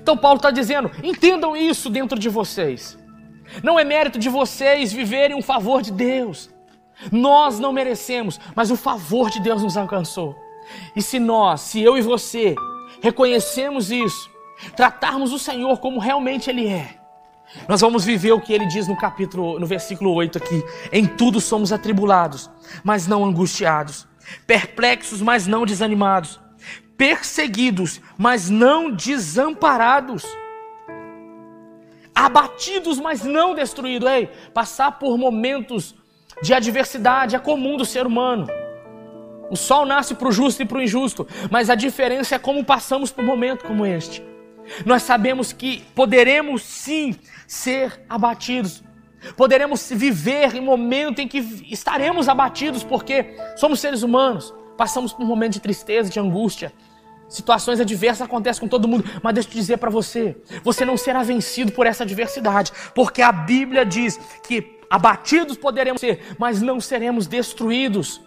Então 0.02 0.18
Paulo 0.18 0.38
está 0.38 0.52
dizendo: 0.52 0.92
entendam 1.04 1.56
isso 1.56 1.90
dentro 1.90 2.18
de 2.18 2.30
vocês. 2.30 2.98
Não 3.62 3.80
é 3.80 3.84
mérito 3.84 4.18
de 4.18 4.30
vocês 4.30 4.92
viverem 4.92 5.36
um 5.36 5.42
favor 5.42 5.82
de 5.82 5.92
Deus. 5.92 6.50
Nós 7.12 7.60
não 7.60 7.74
merecemos, 7.74 8.40
mas 8.56 8.72
o 8.72 8.76
favor 8.76 9.30
de 9.30 9.40
Deus 9.42 9.62
nos 9.62 9.78
alcançou. 9.78 10.36
E 10.96 11.02
se 11.02 11.20
nós, 11.20 11.62
se 11.62 11.82
eu 11.82 11.98
e 11.98 12.02
você, 12.02 12.56
reconhecemos 13.02 13.92
isso, 13.92 14.30
tratarmos 14.76 15.32
o 15.32 15.38
Senhor 15.38 15.78
como 15.78 16.00
realmente 16.00 16.50
Ele 16.50 16.68
é, 16.68 16.98
nós 17.68 17.82
vamos 17.82 18.04
viver 18.04 18.32
o 18.32 18.42
que 18.42 18.54
ele 18.54 18.66
diz 18.66 18.88
no 18.88 18.98
capítulo, 18.98 19.60
no 19.60 19.66
versículo 19.66 20.14
8 20.14 20.38
aqui. 20.38 20.64
Em 20.92 21.06
tudo 21.06 21.40
somos 21.40 21.72
atribulados, 21.72 22.50
mas 22.84 23.08
não 23.08 23.24
angustiados, 23.24 24.08
perplexos, 24.46 25.22
mas 25.22 25.48
não 25.48 25.66
desanimados, 25.66 26.40
perseguidos, 26.98 28.02
mas 28.18 28.50
não 28.50 28.92
desamparados, 28.92 30.26
abatidos, 32.14 33.00
mas 33.00 33.24
não 33.24 33.54
destruídos. 33.54 34.10
Ei, 34.10 34.28
passar 34.54 34.94
por 34.94 35.18
momentos 35.18 35.96
de 36.42 36.54
adversidade 36.54 37.36
é 37.36 37.40
comum 37.40 37.78
do 37.78 37.86
ser 37.86 38.06
humano. 38.06 38.48
O 39.50 39.56
sol 39.56 39.86
nasce 39.86 40.16
para 40.16 40.28
o 40.28 40.32
justo 40.32 40.64
e 40.64 40.66
para 40.66 40.78
o 40.78 40.82
injusto, 40.82 41.28
mas 41.52 41.70
a 41.70 41.76
diferença 41.76 42.36
é 42.36 42.40
como 42.40 42.64
passamos 42.64 43.12
por 43.12 43.24
um 43.24 43.28
momento 43.28 43.66
como 43.66 43.86
este. 43.86 44.24
Nós 44.86 45.04
sabemos 45.04 45.54
que 45.54 45.84
poderemos 45.94 46.64
sim 46.64 47.16
ser 47.48 48.02
abatidos, 48.10 48.84
poderemos 49.36 49.90
viver 49.92 50.56
em 50.56 50.62
momento 50.62 51.20
em 51.20 51.28
que 51.28 51.40
estaremos 51.70 52.28
abatidos, 52.30 52.84
porque 52.84 53.36
somos 53.56 53.80
seres 53.80 54.04
humanos, 54.04 54.54
passamos 54.78 55.14
por 55.14 55.24
um 55.24 55.28
momento 55.28 55.54
de 55.54 55.60
tristeza, 55.60 56.10
de 56.10 56.20
angústia. 56.20 56.72
Situações 57.28 57.80
adversas 57.80 58.22
acontecem 58.22 58.62
com 58.62 58.68
todo 58.68 58.88
mundo, 58.88 59.04
mas 59.24 59.34
deixa 59.34 59.50
eu 59.50 59.54
dizer 59.54 59.78
para 59.78 59.90
você: 59.90 60.38
você 60.64 60.86
não 60.86 60.96
será 60.96 61.24
vencido 61.24 61.72
por 61.72 61.88
essa 61.88 62.04
adversidade, 62.04 62.72
porque 62.94 63.22
a 63.22 63.32
Bíblia 63.32 63.86
diz 63.86 64.20
que 64.44 64.80
abatidos 64.90 65.58
poderemos 65.58 66.02
ser, 66.02 66.36
mas 66.38 66.62
não 66.62 66.80
seremos 66.80 67.26
destruídos. 67.26 68.22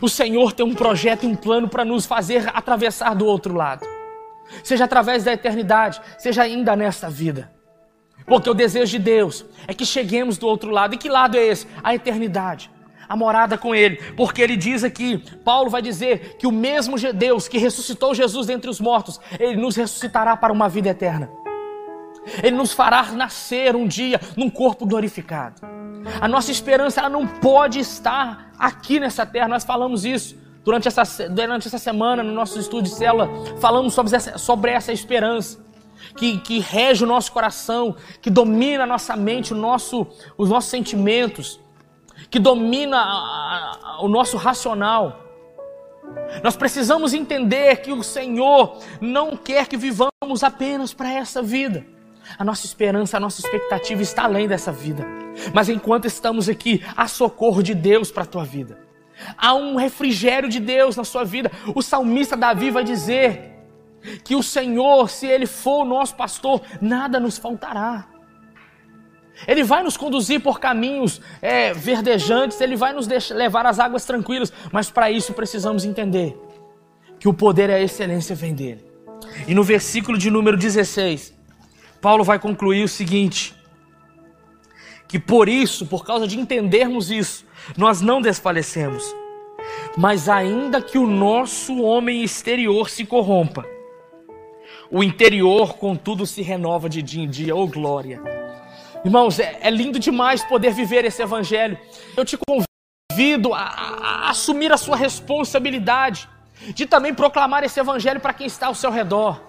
O 0.00 0.08
Senhor 0.08 0.52
tem 0.52 0.64
um 0.64 0.74
projeto 0.74 1.24
e 1.24 1.26
um 1.26 1.34
plano 1.34 1.68
para 1.68 1.84
nos 1.84 2.06
fazer 2.06 2.48
atravessar 2.54 3.14
do 3.14 3.26
outro 3.26 3.54
lado, 3.54 3.86
seja 4.62 4.84
através 4.84 5.24
da 5.24 5.32
eternidade, 5.32 6.00
seja 6.18 6.42
ainda 6.42 6.76
nesta 6.76 7.08
vida. 7.08 7.50
Porque 8.26 8.48
o 8.48 8.54
desejo 8.54 8.92
de 8.92 8.98
Deus 8.98 9.44
é 9.66 9.74
que 9.74 9.84
cheguemos 9.84 10.38
do 10.38 10.46
outro 10.46 10.70
lado. 10.70 10.94
E 10.94 10.98
que 10.98 11.08
lado 11.08 11.36
é 11.36 11.46
esse? 11.46 11.66
A 11.82 11.94
eternidade. 11.94 12.70
A 13.08 13.16
morada 13.16 13.58
com 13.58 13.74
Ele. 13.74 13.96
Porque 14.16 14.40
Ele 14.40 14.56
diz 14.56 14.82
aqui, 14.82 15.18
Paulo 15.44 15.68
vai 15.68 15.82
dizer 15.82 16.36
que 16.38 16.46
o 16.46 16.52
mesmo 16.52 16.96
Deus 17.12 17.48
que 17.48 17.58
ressuscitou 17.58 18.14
Jesus 18.14 18.46
dentre 18.46 18.70
os 18.70 18.80
mortos, 18.80 19.20
Ele 19.38 19.56
nos 19.56 19.76
ressuscitará 19.76 20.36
para 20.36 20.52
uma 20.52 20.68
vida 20.68 20.88
eterna. 20.88 21.28
Ele 22.42 22.56
nos 22.56 22.72
fará 22.72 23.12
nascer 23.12 23.76
um 23.76 23.86
dia 23.86 24.18
num 24.36 24.48
corpo 24.48 24.86
glorificado. 24.86 25.60
A 26.20 26.26
nossa 26.26 26.50
esperança 26.50 27.00
ela 27.00 27.08
não 27.08 27.26
pode 27.26 27.78
estar 27.78 28.52
aqui 28.58 28.98
nessa 28.98 29.26
terra. 29.26 29.48
Nós 29.48 29.64
falamos 29.64 30.06
isso 30.06 30.36
durante 30.64 30.88
essa, 30.88 31.28
durante 31.28 31.68
essa 31.68 31.78
semana 31.78 32.22
no 32.22 32.32
nosso 32.32 32.58
estudo 32.58 32.84
de 32.84 32.94
célula. 32.94 33.28
Falamos 33.60 33.92
sobre 33.92 34.16
essa, 34.16 34.38
sobre 34.38 34.70
essa 34.70 34.92
esperança 34.92 35.63
que, 36.16 36.38
que 36.38 36.58
rege 36.58 37.04
o 37.04 37.06
nosso 37.06 37.32
coração, 37.32 37.96
que 38.20 38.30
domina 38.30 38.84
a 38.84 38.86
nossa 38.86 39.16
mente, 39.16 39.52
o 39.52 39.56
nosso, 39.56 40.06
os 40.36 40.48
nossos 40.48 40.70
sentimentos, 40.70 41.60
que 42.30 42.38
domina 42.38 42.96
a, 42.96 43.78
a, 43.82 44.02
o 44.02 44.08
nosso 44.08 44.36
racional. 44.36 45.20
Nós 46.42 46.56
precisamos 46.56 47.14
entender 47.14 47.76
que 47.76 47.92
o 47.92 48.02
Senhor 48.02 48.78
não 49.00 49.36
quer 49.36 49.66
que 49.66 49.76
vivamos 49.76 50.42
apenas 50.42 50.92
para 50.92 51.12
essa 51.12 51.42
vida. 51.42 51.84
A 52.38 52.44
nossa 52.44 52.64
esperança, 52.64 53.16
a 53.16 53.20
nossa 53.20 53.40
expectativa 53.40 54.02
está 54.02 54.24
além 54.24 54.48
dessa 54.48 54.72
vida. 54.72 55.06
Mas 55.52 55.68
enquanto 55.68 56.06
estamos 56.06 56.48
aqui, 56.48 56.82
há 56.96 57.06
socorro 57.06 57.62
de 57.62 57.74
Deus 57.74 58.10
para 58.10 58.22
a 58.22 58.26
tua 58.26 58.44
vida. 58.44 58.78
Há 59.36 59.54
um 59.54 59.76
refrigério 59.76 60.48
de 60.48 60.58
Deus 60.58 60.96
na 60.96 61.04
sua 61.04 61.24
vida. 61.24 61.50
O 61.74 61.82
salmista 61.82 62.36
Davi 62.36 62.70
vai 62.70 62.82
dizer: 62.82 63.53
que 64.22 64.34
o 64.34 64.42
Senhor, 64.42 65.08
se 65.08 65.26
Ele 65.26 65.46
for 65.46 65.82
o 65.82 65.84
nosso 65.84 66.14
pastor, 66.14 66.60
nada 66.80 67.18
nos 67.18 67.38
faltará. 67.38 68.06
Ele 69.48 69.64
vai 69.64 69.82
nos 69.82 69.96
conduzir 69.96 70.40
por 70.40 70.60
caminhos 70.60 71.20
é, 71.42 71.72
verdejantes, 71.72 72.60
Ele 72.60 72.76
vai 72.76 72.92
nos 72.92 73.06
deixar, 73.06 73.34
levar 73.34 73.66
às 73.66 73.78
águas 73.78 74.04
tranquilas, 74.04 74.52
mas 74.70 74.90
para 74.90 75.10
isso 75.10 75.32
precisamos 75.32 75.84
entender 75.84 76.38
que 77.18 77.28
o 77.28 77.34
poder 77.34 77.70
e 77.70 77.74
a 77.74 77.80
excelência 77.80 78.34
vem 78.34 78.54
dele. 78.54 78.84
E 79.48 79.54
no 79.54 79.64
versículo 79.64 80.16
de 80.16 80.30
número 80.30 80.56
16, 80.56 81.34
Paulo 82.00 82.22
vai 82.22 82.38
concluir 82.38 82.84
o 82.84 82.88
seguinte: 82.88 83.54
que 85.08 85.18
por 85.18 85.48
isso, 85.48 85.86
por 85.86 86.04
causa 86.04 86.26
de 86.26 86.38
entendermos 86.38 87.10
isso, 87.10 87.44
nós 87.76 88.00
não 88.00 88.20
desfalecemos. 88.20 89.04
Mas 89.96 90.28
ainda 90.28 90.82
que 90.82 90.98
o 90.98 91.06
nosso 91.06 91.80
homem 91.82 92.22
exterior 92.22 92.90
se 92.90 93.06
corrompa, 93.06 93.64
o 94.90 95.02
interior, 95.02 95.74
contudo, 95.74 96.26
se 96.26 96.42
renova 96.42 96.88
de 96.88 97.02
dia 97.02 97.22
em 97.22 97.28
dia. 97.28 97.54
Oh, 97.56 97.66
glória! 97.66 98.20
Irmãos, 99.04 99.38
é, 99.38 99.58
é 99.60 99.70
lindo 99.70 99.98
demais 99.98 100.42
poder 100.44 100.72
viver 100.72 101.04
esse 101.04 101.22
evangelho. 101.22 101.78
Eu 102.16 102.24
te 102.24 102.38
convido 102.38 103.52
a, 103.52 103.60
a, 103.60 104.26
a 104.26 104.30
assumir 104.30 104.72
a 104.72 104.76
sua 104.76 104.96
responsabilidade 104.96 106.28
de 106.74 106.86
também 106.86 107.12
proclamar 107.12 107.62
esse 107.64 107.78
evangelho 107.78 108.20
para 108.20 108.32
quem 108.32 108.46
está 108.46 108.68
ao 108.68 108.74
seu 108.74 108.90
redor. 108.90 109.40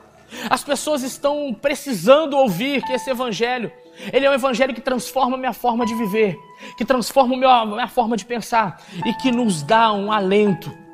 As 0.49 0.63
pessoas 0.63 1.03
estão 1.03 1.53
precisando 1.53 2.35
ouvir 2.35 2.83
que 2.83 2.91
esse 2.91 3.09
evangelho, 3.09 3.71
ele 4.11 4.25
é 4.25 4.29
um 4.29 4.33
evangelho 4.33 4.73
que 4.73 4.81
transforma 4.81 5.35
a 5.35 5.39
minha 5.39 5.53
forma 5.53 5.85
de 5.85 5.93
viver, 5.95 6.35
que 6.77 6.83
transforma 6.83 7.35
a 7.35 7.65
minha 7.65 7.87
forma 7.87 8.17
de 8.17 8.25
pensar 8.25 8.81
e 9.05 9.13
que 9.13 9.31
nos 9.31 9.63
dá 9.63 9.93
um 9.93 10.11
alento 10.11 10.84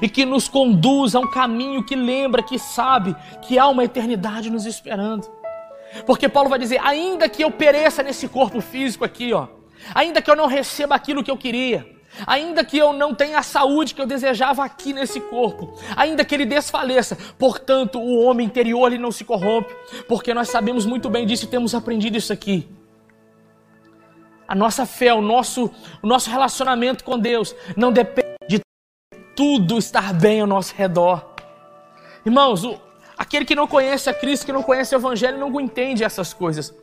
e 0.00 0.08
que 0.08 0.24
nos 0.24 0.48
conduz 0.48 1.14
a 1.14 1.20
um 1.20 1.30
caminho 1.30 1.84
que 1.84 1.94
lembra, 1.94 2.42
que 2.42 2.58
sabe 2.58 3.14
que 3.42 3.58
há 3.58 3.68
uma 3.68 3.84
eternidade 3.84 4.50
nos 4.50 4.66
esperando. 4.66 5.28
Porque 6.06 6.28
Paulo 6.28 6.48
vai 6.48 6.58
dizer: 6.58 6.80
ainda 6.82 7.28
que 7.28 7.42
eu 7.42 7.50
pereça 7.50 8.02
nesse 8.02 8.28
corpo 8.28 8.60
físico 8.60 9.04
aqui, 9.04 9.32
ó, 9.32 9.48
ainda 9.94 10.20
que 10.20 10.30
eu 10.30 10.36
não 10.36 10.46
receba 10.46 10.94
aquilo 10.94 11.22
que 11.22 11.30
eu 11.30 11.36
queria, 11.36 11.86
ainda 12.26 12.64
que 12.64 12.78
eu 12.78 12.92
não 12.92 13.14
tenha 13.14 13.38
a 13.38 13.42
saúde 13.42 13.94
que 13.94 14.00
eu 14.00 14.06
desejava 14.06 14.64
aqui 14.64 14.92
nesse 14.92 15.20
corpo, 15.20 15.74
ainda 15.96 16.24
que 16.24 16.34
ele 16.34 16.46
desfaleça, 16.46 17.16
portanto, 17.38 17.98
o 17.98 18.22
homem 18.24 18.46
interior 18.46 18.92
ele 18.92 19.02
não 19.02 19.12
se 19.12 19.24
corrompe, 19.24 19.74
porque 20.08 20.34
nós 20.34 20.48
sabemos 20.48 20.86
muito 20.86 21.08
bem 21.08 21.26
disso 21.26 21.44
e 21.44 21.48
temos 21.48 21.74
aprendido 21.74 22.16
isso 22.16 22.32
aqui. 22.32 22.68
A 24.46 24.54
nossa 24.54 24.84
fé, 24.84 25.12
o 25.14 25.22
nosso, 25.22 25.70
o 26.02 26.06
nosso 26.06 26.30
relacionamento 26.30 27.02
com 27.02 27.18
Deus 27.18 27.54
não 27.76 27.90
depende 27.90 28.23
tudo 29.34 29.78
estar 29.78 30.12
bem 30.12 30.40
ao 30.40 30.46
nosso 30.46 30.74
redor. 30.74 31.34
Irmãos, 32.24 32.64
o, 32.64 32.78
aquele 33.16 33.44
que 33.44 33.54
não 33.54 33.66
conhece 33.66 34.08
a 34.08 34.14
Cristo, 34.14 34.46
que 34.46 34.52
não 34.52 34.62
conhece 34.62 34.94
o 34.94 34.98
Evangelho, 34.98 35.38
não 35.38 35.60
entende 35.60 36.04
essas 36.04 36.32
coisas. 36.32 36.74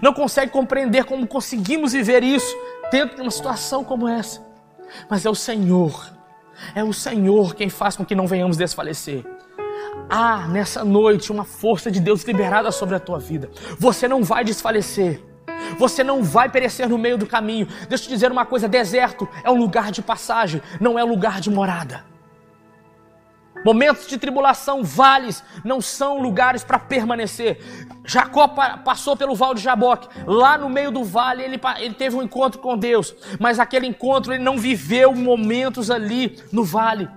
Não 0.00 0.12
consegue 0.12 0.50
compreender 0.50 1.04
como 1.04 1.26
conseguimos 1.26 1.92
viver 1.92 2.22
isso 2.22 2.56
dentro 2.90 3.16
de 3.16 3.22
uma 3.22 3.30
situação 3.30 3.84
como 3.84 4.08
essa. 4.08 4.42
Mas 5.08 5.24
é 5.26 5.30
o 5.30 5.34
Senhor, 5.34 6.12
é 6.74 6.82
o 6.84 6.92
Senhor 6.92 7.54
quem 7.54 7.68
faz 7.68 7.96
com 7.96 8.04
que 8.04 8.14
não 8.14 8.26
venhamos 8.26 8.56
desfalecer. 8.56 9.24
Há 10.08 10.48
nessa 10.48 10.84
noite 10.84 11.32
uma 11.32 11.44
força 11.44 11.90
de 11.90 12.00
Deus 12.00 12.22
liberada 12.24 12.70
sobre 12.70 12.94
a 12.94 13.00
tua 13.00 13.18
vida. 13.18 13.50
Você 13.78 14.06
não 14.06 14.22
vai 14.22 14.44
desfalecer. 14.44 15.22
Você 15.78 16.04
não 16.04 16.22
vai 16.22 16.48
perecer 16.48 16.88
no 16.88 16.98
meio 16.98 17.18
do 17.18 17.26
caminho. 17.26 17.66
Deixa 17.88 18.04
eu 18.04 18.08
te 18.08 18.08
dizer 18.08 18.30
uma 18.30 18.46
coisa: 18.46 18.68
deserto 18.68 19.28
é 19.42 19.50
um 19.50 19.58
lugar 19.58 19.90
de 19.90 20.02
passagem, 20.02 20.62
não 20.80 20.98
é 20.98 21.04
um 21.04 21.08
lugar 21.08 21.40
de 21.40 21.50
morada. 21.50 22.04
Momentos 23.64 24.06
de 24.06 24.18
tribulação, 24.18 24.84
vales, 24.84 25.42
não 25.64 25.80
são 25.80 26.20
lugares 26.20 26.62
para 26.62 26.78
permanecer. 26.78 27.58
Jacó 28.04 28.46
passou 28.46 29.16
pelo 29.16 29.34
Val 29.34 29.54
de 29.54 29.62
Jaboque. 29.62 30.06
Lá 30.26 30.58
no 30.58 30.68
meio 30.68 30.90
do 30.90 31.02
vale, 31.02 31.42
ele, 31.42 31.58
ele 31.78 31.94
teve 31.94 32.14
um 32.14 32.22
encontro 32.22 32.60
com 32.60 32.76
Deus. 32.76 33.14
Mas 33.40 33.58
aquele 33.58 33.86
encontro, 33.86 34.34
ele 34.34 34.44
não 34.44 34.58
viveu 34.58 35.14
momentos 35.14 35.90
ali 35.90 36.38
no 36.52 36.62
vale. 36.62 37.08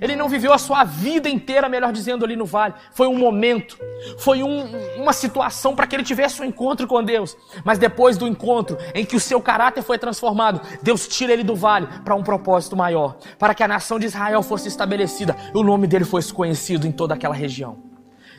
Ele 0.00 0.16
não 0.16 0.28
viveu 0.28 0.52
a 0.52 0.58
sua 0.58 0.84
vida 0.84 1.28
inteira, 1.28 1.68
melhor 1.68 1.92
dizendo, 1.92 2.24
ali 2.24 2.36
no 2.36 2.44
vale. 2.44 2.74
Foi 2.92 3.06
um 3.06 3.18
momento, 3.18 3.78
foi 4.18 4.42
um, 4.42 4.66
uma 4.96 5.12
situação 5.12 5.74
para 5.74 5.86
que 5.86 5.94
ele 5.94 6.02
tivesse 6.02 6.40
um 6.40 6.44
encontro 6.44 6.86
com 6.86 7.02
Deus. 7.02 7.36
Mas 7.64 7.78
depois 7.78 8.16
do 8.16 8.26
encontro, 8.26 8.78
em 8.94 9.04
que 9.04 9.16
o 9.16 9.20
seu 9.20 9.40
caráter 9.40 9.82
foi 9.82 9.98
transformado, 9.98 10.60
Deus 10.82 11.06
tira 11.06 11.32
ele 11.32 11.42
do 11.42 11.54
vale 11.54 11.86
para 12.04 12.14
um 12.14 12.22
propósito 12.22 12.76
maior, 12.76 13.16
para 13.38 13.54
que 13.54 13.62
a 13.62 13.68
nação 13.68 13.98
de 13.98 14.06
Israel 14.06 14.42
fosse 14.42 14.68
estabelecida 14.68 15.36
e 15.54 15.58
o 15.58 15.62
nome 15.62 15.86
dele 15.86 16.04
fosse 16.04 16.32
conhecido 16.32 16.86
em 16.86 16.92
toda 16.92 17.14
aquela 17.14 17.34
região. 17.34 17.92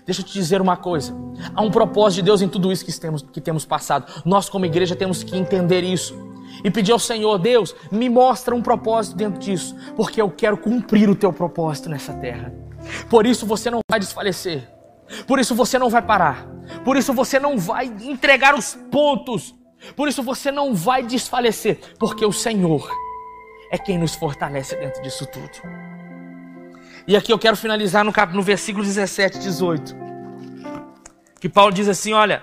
Deixa 0.05 0.22
eu 0.22 0.25
te 0.25 0.33
dizer 0.33 0.62
uma 0.62 0.75
coisa: 0.75 1.15
há 1.55 1.62
um 1.62 1.72
propósito 1.72 2.17
de 2.17 2.24
Deus 2.24 2.41
em 2.41 2.50
tudo 2.50 2.72
isso 2.72 2.83
que 2.83 3.00
temos, 3.00 3.22
que 3.22 3.39
temos 3.39 3.65
passado. 3.65 4.12
Nós, 4.25 4.50
como 4.50 4.65
igreja, 4.65 4.95
temos 4.95 5.24
que 5.24 5.38
entender 5.38 5.81
isso 5.81 6.32
e 6.63 6.69
pedir 6.69 6.91
ao 6.91 7.00
Senhor, 7.00 7.38
Deus, 7.38 7.75
me 7.91 8.10
mostra 8.10 8.53
um 8.53 8.62
propósito 8.62 9.15
dentro 9.15 9.39
disso, 9.39 9.75
porque 9.95 10.22
eu 10.22 10.29
quero 10.29 10.57
cumprir 10.57 11.10
o 11.10 11.15
teu 11.15 11.31
propósito 11.31 11.89
nessa 11.89 12.13
terra. 12.13 12.53
Por 13.10 13.25
isso 13.25 13.45
você 13.45 13.69
não 13.69 13.79
vai 13.89 14.00
desfalecer. 14.00 14.69
Por 15.27 15.39
isso 15.39 15.55
você 15.55 15.79
não 15.79 15.89
vai 15.89 16.01
parar. 16.01 16.45
Por 16.83 16.98
isso 16.98 17.13
você 17.13 17.39
não 17.39 17.57
vai 17.57 17.86
entregar 17.86 18.55
os 18.55 18.75
pontos. 18.91 19.55
Por 19.95 20.07
isso 20.07 20.24
você 20.24 20.51
não 20.51 20.74
vai 20.74 21.03
desfalecer, 21.03 21.79
porque 22.00 22.25
o 22.25 22.31
Senhor 22.31 22.89
é 23.69 23.77
quem 23.77 23.98
nos 23.98 24.15
fortalece 24.15 24.75
dentro 24.75 25.01
disso 25.01 25.25
tudo. 25.25 25.50
E 27.05 27.17
aqui 27.17 27.33
eu 27.33 27.39
quero 27.39 27.57
finalizar 27.57 28.05
no, 28.05 28.13
cap... 28.13 28.33
no 28.33 28.41
versículo 28.41 28.83
17, 28.83 29.39
18. 29.39 29.95
Que 31.39 31.50
Paulo 31.50 31.74
diz 31.74 31.89
assim: 31.89 32.13
olha, 32.13 32.41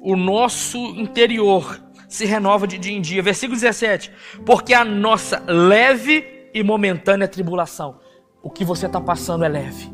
o 0.00 0.16
nosso 0.16 0.78
interior 0.78 1.78
se 2.12 2.26
renova 2.26 2.66
de 2.66 2.76
dia 2.76 2.92
em 2.92 3.00
dia. 3.00 3.22
Versículo 3.22 3.58
17: 3.58 4.12
Porque 4.44 4.74
a 4.74 4.84
nossa 4.84 5.42
leve 5.46 6.50
e 6.52 6.62
momentânea 6.62 7.26
tribulação, 7.26 7.98
o 8.42 8.50
que 8.50 8.64
você 8.64 8.86
está 8.86 9.00
passando 9.00 9.44
é 9.44 9.48
leve, 9.48 9.90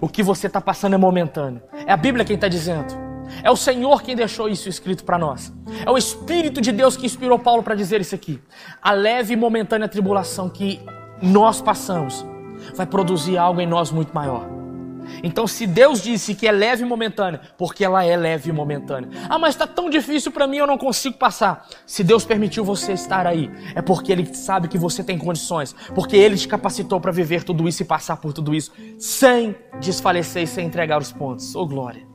o 0.00 0.08
que 0.08 0.22
você 0.22 0.46
está 0.46 0.60
passando 0.60 0.94
é 0.94 0.96
momentâneo. 0.96 1.60
É 1.84 1.92
a 1.92 1.96
Bíblia 1.96 2.24
quem 2.24 2.36
está 2.36 2.46
dizendo. 2.46 2.94
É 3.42 3.50
o 3.50 3.56
Senhor 3.56 4.02
quem 4.02 4.14
deixou 4.14 4.48
isso 4.48 4.68
escrito 4.68 5.04
para 5.04 5.18
nós. 5.18 5.52
É 5.84 5.90
o 5.90 5.98
Espírito 5.98 6.60
de 6.60 6.70
Deus 6.70 6.96
que 6.96 7.06
inspirou 7.06 7.40
Paulo 7.40 7.60
para 7.60 7.74
dizer 7.74 8.00
isso 8.00 8.14
aqui. 8.14 8.40
A 8.80 8.92
leve 8.92 9.34
e 9.34 9.36
momentânea 9.36 9.88
tribulação 9.88 10.48
que 10.48 10.80
nós 11.20 11.60
passamos 11.60 12.24
vai 12.76 12.86
produzir 12.86 13.36
algo 13.36 13.60
em 13.60 13.66
nós 13.66 13.90
muito 13.90 14.14
maior. 14.14 14.55
Então, 15.22 15.46
se 15.46 15.66
Deus 15.66 16.02
disse 16.02 16.34
que 16.34 16.46
é 16.46 16.52
leve 16.52 16.82
e 16.82 16.86
momentânea, 16.86 17.40
porque 17.56 17.84
ela 17.84 18.04
é 18.04 18.16
leve 18.16 18.50
e 18.50 18.52
momentânea. 18.52 19.08
Ah, 19.28 19.38
mas 19.38 19.54
está 19.54 19.66
tão 19.66 19.88
difícil 19.90 20.30
para 20.30 20.46
mim, 20.46 20.58
eu 20.58 20.66
não 20.66 20.78
consigo 20.78 21.16
passar. 21.16 21.66
Se 21.86 22.02
Deus 22.02 22.24
permitiu 22.24 22.64
você 22.64 22.92
estar 22.92 23.26
aí, 23.26 23.50
é 23.74 23.82
porque 23.82 24.12
Ele 24.12 24.26
sabe 24.34 24.68
que 24.68 24.78
você 24.78 25.02
tem 25.02 25.18
condições, 25.18 25.74
porque 25.94 26.16
Ele 26.16 26.36
te 26.36 26.48
capacitou 26.48 27.00
para 27.00 27.12
viver 27.12 27.44
tudo 27.44 27.68
isso 27.68 27.82
e 27.82 27.86
passar 27.86 28.16
por 28.16 28.32
tudo 28.32 28.54
isso, 28.54 28.72
sem 28.98 29.54
desfalecer 29.80 30.42
e 30.42 30.46
sem 30.46 30.66
entregar 30.66 31.00
os 31.00 31.12
pontos. 31.12 31.54
Oh, 31.54 31.66
glória! 31.66 32.06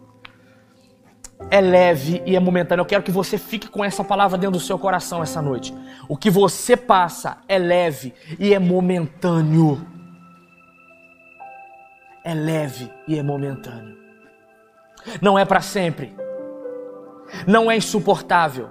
É 1.49 1.59
leve 1.59 2.21
e 2.25 2.35
é 2.35 2.39
momentâneo. 2.39 2.81
Eu 2.81 2.85
quero 2.85 3.03
que 3.03 3.11
você 3.11 3.37
fique 3.37 3.67
com 3.67 3.83
essa 3.83 4.03
palavra 4.03 4.37
dentro 4.37 4.59
do 4.59 4.59
seu 4.59 4.77
coração 4.77 5.23
essa 5.23 5.41
noite. 5.41 5.73
O 6.07 6.15
que 6.15 6.29
você 6.29 6.77
passa 6.77 7.37
é 7.47 7.57
leve 7.57 8.13
e 8.39 8.53
é 8.53 8.59
momentâneo 8.59 9.85
é 12.23 12.33
leve 12.33 12.91
e 13.07 13.17
é 13.17 13.23
momentâneo. 13.23 13.97
Não 15.21 15.37
é 15.37 15.45
para 15.45 15.61
sempre. 15.61 16.15
Não 17.47 17.71
é 17.71 17.75
insuportável. 17.75 18.69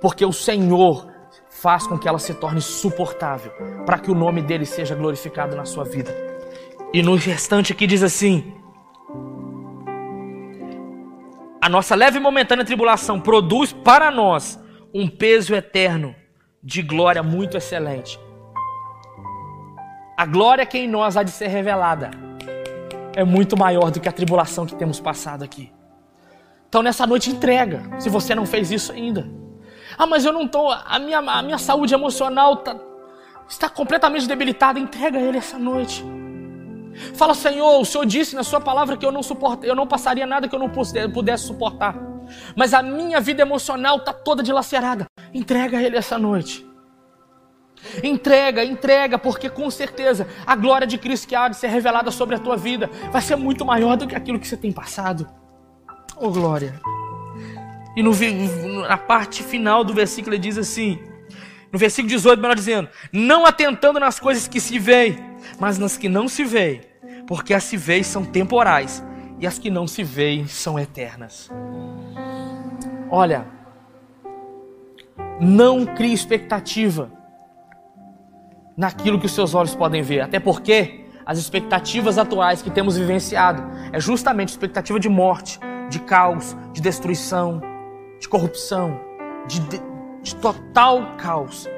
Porque 0.00 0.24
o 0.24 0.32
Senhor 0.32 1.08
faz 1.50 1.86
com 1.86 1.98
que 1.98 2.08
ela 2.08 2.18
se 2.18 2.34
torne 2.34 2.60
suportável, 2.60 3.50
para 3.84 3.98
que 3.98 4.10
o 4.10 4.14
nome 4.14 4.42
dele 4.42 4.64
seja 4.64 4.94
glorificado 4.94 5.56
na 5.56 5.64
sua 5.64 5.84
vida. 5.84 6.14
E 6.92 7.02
no 7.02 7.16
restante 7.16 7.72
aqui 7.72 7.86
diz 7.86 8.02
assim: 8.02 8.54
A 11.60 11.68
nossa 11.68 11.94
leve 11.94 12.18
e 12.18 12.20
momentânea 12.20 12.64
tribulação 12.64 13.20
produz 13.20 13.72
para 13.72 14.10
nós 14.10 14.62
um 14.94 15.08
peso 15.08 15.54
eterno 15.54 16.14
de 16.62 16.82
glória 16.82 17.22
muito 17.22 17.56
excelente. 17.56 18.18
A 20.16 20.26
glória 20.26 20.66
que 20.66 20.78
em 20.78 20.88
nós 20.88 21.16
há 21.16 21.22
de 21.22 21.30
ser 21.30 21.48
revelada 21.48 22.27
é 23.18 23.24
muito 23.24 23.56
maior 23.56 23.90
do 23.90 23.98
que 23.98 24.08
a 24.08 24.12
tribulação 24.12 24.64
que 24.64 24.76
temos 24.76 25.00
passado 25.00 25.42
aqui. 25.42 25.72
Então 26.68 26.82
nessa 26.82 27.04
noite 27.04 27.30
entrega, 27.30 27.82
se 27.98 28.08
você 28.08 28.32
não 28.32 28.46
fez 28.46 28.70
isso 28.70 28.92
ainda. 28.92 29.28
Ah, 29.98 30.06
mas 30.06 30.24
eu 30.24 30.32
não 30.32 30.42
estou, 30.42 30.70
a 30.70 30.98
minha, 31.00 31.18
a 31.18 31.42
minha 31.42 31.58
saúde 31.58 31.92
emocional 31.92 32.58
tá, 32.58 32.76
está 33.48 33.68
completamente 33.68 34.28
debilitada. 34.28 34.78
Entrega 34.78 35.18
a 35.18 35.20
Ele 35.20 35.36
essa 35.36 35.58
noite. 35.58 36.04
Fala, 37.14 37.34
Senhor, 37.34 37.80
o 37.80 37.84
Senhor 37.84 38.06
disse 38.06 38.36
na 38.36 38.44
Sua 38.44 38.60
palavra 38.60 38.96
que 38.96 39.04
eu 39.04 39.10
não 39.10 39.22
suporto, 39.22 39.66
eu 39.66 39.74
não 39.74 39.86
passaria 39.86 40.26
nada 40.26 40.46
que 40.46 40.54
eu 40.54 40.60
não 40.60 40.70
pudesse 41.12 41.44
suportar. 41.44 41.96
Mas 42.54 42.72
a 42.72 42.82
minha 42.84 43.20
vida 43.20 43.42
emocional 43.42 43.96
está 43.96 44.12
toda 44.12 44.44
dilacerada. 44.44 45.06
Entrega 45.34 45.78
a 45.78 45.82
Ele 45.82 45.96
essa 45.96 46.16
noite. 46.16 46.67
Entrega, 48.02 48.64
entrega, 48.64 49.18
porque 49.18 49.48
com 49.48 49.70
certeza 49.70 50.26
a 50.46 50.54
glória 50.54 50.86
de 50.86 50.98
Cristo 50.98 51.26
que 51.28 51.34
há 51.34 51.48
de 51.48 51.56
ser 51.56 51.68
revelada 51.68 52.10
sobre 52.10 52.36
a 52.36 52.38
tua 52.38 52.56
vida 52.56 52.90
vai 53.10 53.22
ser 53.22 53.36
muito 53.36 53.64
maior 53.64 53.96
do 53.96 54.06
que 54.06 54.14
aquilo 54.14 54.38
que 54.38 54.46
você 54.46 54.56
tem 54.56 54.72
passado. 54.72 55.28
Oh 56.16 56.30
glória! 56.30 56.80
E 57.96 58.02
no, 58.02 58.12
na 58.86 58.96
parte 58.96 59.42
final 59.42 59.82
do 59.82 59.92
versículo 59.92 60.34
ele 60.34 60.42
diz 60.42 60.56
assim, 60.58 60.98
no 61.72 61.78
versículo 61.78 62.08
18, 62.08 62.40
melhor 62.40 62.54
dizendo: 62.54 62.88
Não 63.12 63.44
atentando 63.44 64.00
nas 64.00 64.18
coisas 64.18 64.48
que 64.48 64.60
se 64.60 64.78
veem, 64.78 65.18
mas 65.58 65.78
nas 65.78 65.96
que 65.96 66.08
não 66.08 66.28
se 66.28 66.44
veem, 66.44 66.80
porque 67.26 67.52
as 67.52 67.64
se 67.64 67.76
veem 67.76 68.02
são 68.02 68.24
temporais 68.24 69.02
e 69.38 69.46
as 69.46 69.58
que 69.58 69.70
não 69.70 69.86
se 69.86 70.02
veem 70.02 70.46
são 70.46 70.78
eternas. 70.78 71.50
Olha, 73.10 73.46
não 75.40 75.86
crie 75.86 76.12
expectativa 76.12 77.10
naquilo 78.78 79.18
que 79.18 79.26
os 79.26 79.32
seus 79.32 79.54
olhos 79.54 79.74
podem 79.74 80.02
ver. 80.02 80.20
Até 80.20 80.38
porque 80.38 81.04
as 81.26 81.36
expectativas 81.36 82.16
atuais 82.16 82.62
que 82.62 82.70
temos 82.70 82.96
vivenciado 82.96 83.60
é 83.92 83.98
justamente 83.98 84.50
expectativa 84.50 85.00
de 85.00 85.08
morte, 85.08 85.58
de 85.90 85.98
caos, 85.98 86.56
de 86.72 86.80
destruição, 86.80 87.60
de 88.20 88.28
corrupção, 88.28 89.00
de, 89.48 89.58
de, 89.60 89.80
de 90.22 90.36
total 90.36 91.16
caos. 91.18 91.68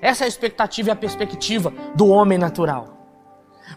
Essa 0.00 0.24
é 0.24 0.26
a 0.26 0.28
expectativa 0.28 0.88
e 0.88 0.92
a 0.92 0.96
perspectiva 0.96 1.72
do 1.94 2.08
homem 2.08 2.38
natural. 2.38 2.88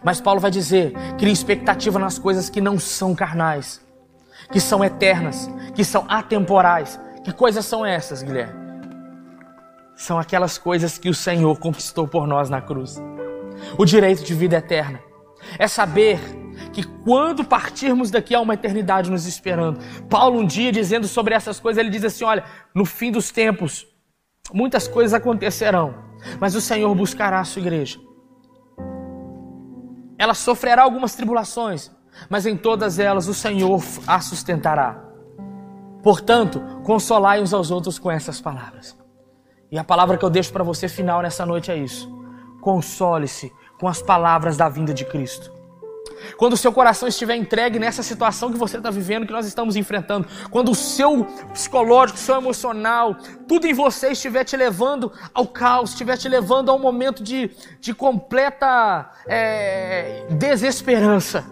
Mas 0.02 0.20
Paulo 0.20 0.40
vai 0.40 0.50
dizer: 0.50 0.92
cria 1.18 1.32
expectativa 1.32 1.98
nas 1.98 2.18
coisas 2.18 2.48
que 2.48 2.60
não 2.60 2.78
são 2.78 3.14
carnais, 3.14 3.80
que 4.50 4.58
são 4.58 4.82
eternas, 4.82 5.50
que 5.74 5.84
são 5.84 6.06
atemporais. 6.08 6.98
Que 7.22 7.32
coisas 7.32 7.64
são 7.64 7.84
essas, 7.84 8.22
Guilherme? 8.22 8.65
São 9.96 10.18
aquelas 10.18 10.58
coisas 10.58 10.98
que 10.98 11.08
o 11.08 11.14
Senhor 11.14 11.58
conquistou 11.58 12.06
por 12.06 12.26
nós 12.26 12.50
na 12.50 12.60
cruz. 12.60 13.02
O 13.78 13.84
direito 13.84 14.22
de 14.22 14.34
vida 14.34 14.56
eterna 14.56 15.00
é 15.58 15.66
saber 15.66 16.20
que 16.72 16.82
quando 16.82 17.44
partirmos 17.44 18.10
daqui 18.10 18.34
há 18.34 18.40
uma 18.40 18.54
eternidade 18.54 19.10
nos 19.10 19.26
esperando. 19.26 19.80
Paulo, 20.10 20.38
um 20.38 20.46
dia, 20.46 20.70
dizendo 20.70 21.08
sobre 21.08 21.34
essas 21.34 21.58
coisas, 21.58 21.80
ele 21.80 21.90
diz 21.90 22.04
assim: 22.04 22.24
Olha, 22.24 22.44
no 22.74 22.84
fim 22.84 23.10
dos 23.10 23.30
tempos, 23.30 23.86
muitas 24.52 24.86
coisas 24.86 25.14
acontecerão, 25.14 25.94
mas 26.38 26.54
o 26.54 26.60
Senhor 26.60 26.94
buscará 26.94 27.40
a 27.40 27.44
sua 27.44 27.62
igreja. 27.62 27.98
Ela 30.18 30.34
sofrerá 30.34 30.82
algumas 30.82 31.14
tribulações, 31.14 31.90
mas 32.28 32.46
em 32.46 32.56
todas 32.56 32.98
elas 32.98 33.28
o 33.28 33.34
Senhor 33.34 33.82
a 34.06 34.20
sustentará. 34.20 35.02
Portanto, 36.02 36.60
consolai 36.84 37.40
uns 37.40 37.52
aos 37.52 37.70
outros 37.70 37.98
com 37.98 38.10
essas 38.10 38.40
palavras. 38.40 38.96
E 39.70 39.78
a 39.78 39.84
palavra 39.84 40.16
que 40.16 40.24
eu 40.24 40.30
deixo 40.30 40.52
para 40.52 40.64
você 40.64 40.88
final 40.88 41.22
nessa 41.22 41.44
noite 41.44 41.70
é 41.70 41.76
isso. 41.76 42.10
Console-se 42.60 43.52
com 43.78 43.88
as 43.88 44.00
palavras 44.00 44.56
da 44.56 44.68
vinda 44.68 44.94
de 44.94 45.04
Cristo. 45.04 45.56
Quando 46.36 46.54
o 46.54 46.56
seu 46.56 46.72
coração 46.72 47.08
estiver 47.08 47.36
entregue 47.36 47.78
nessa 47.78 48.02
situação 48.02 48.50
que 48.50 48.58
você 48.58 48.78
está 48.78 48.90
vivendo, 48.90 49.26
que 49.26 49.32
nós 49.32 49.46
estamos 49.46 49.76
enfrentando, 49.76 50.26
quando 50.50 50.70
o 50.70 50.74
seu 50.74 51.24
psicológico, 51.52 52.18
o 52.18 52.22
seu 52.22 52.36
emocional, 52.36 53.16
tudo 53.46 53.66
em 53.66 53.74
você 53.74 54.08
estiver 54.10 54.44
te 54.44 54.56
levando 54.56 55.12
ao 55.34 55.46
caos, 55.46 55.90
estiver 55.90 56.16
te 56.16 56.28
levando 56.28 56.70
a 56.70 56.74
um 56.74 56.78
momento 56.78 57.22
de, 57.22 57.50
de 57.80 57.94
completa 57.94 59.10
é, 59.26 60.26
desesperança, 60.30 61.44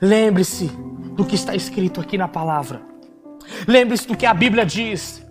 lembre-se 0.00 0.66
do 0.66 1.24
que 1.24 1.34
está 1.34 1.54
escrito 1.54 2.00
aqui 2.00 2.18
na 2.18 2.28
palavra. 2.28 2.82
Lembre-se 3.66 4.06
do 4.06 4.16
que 4.16 4.26
a 4.26 4.34
Bíblia 4.34 4.66
diz. 4.66 5.25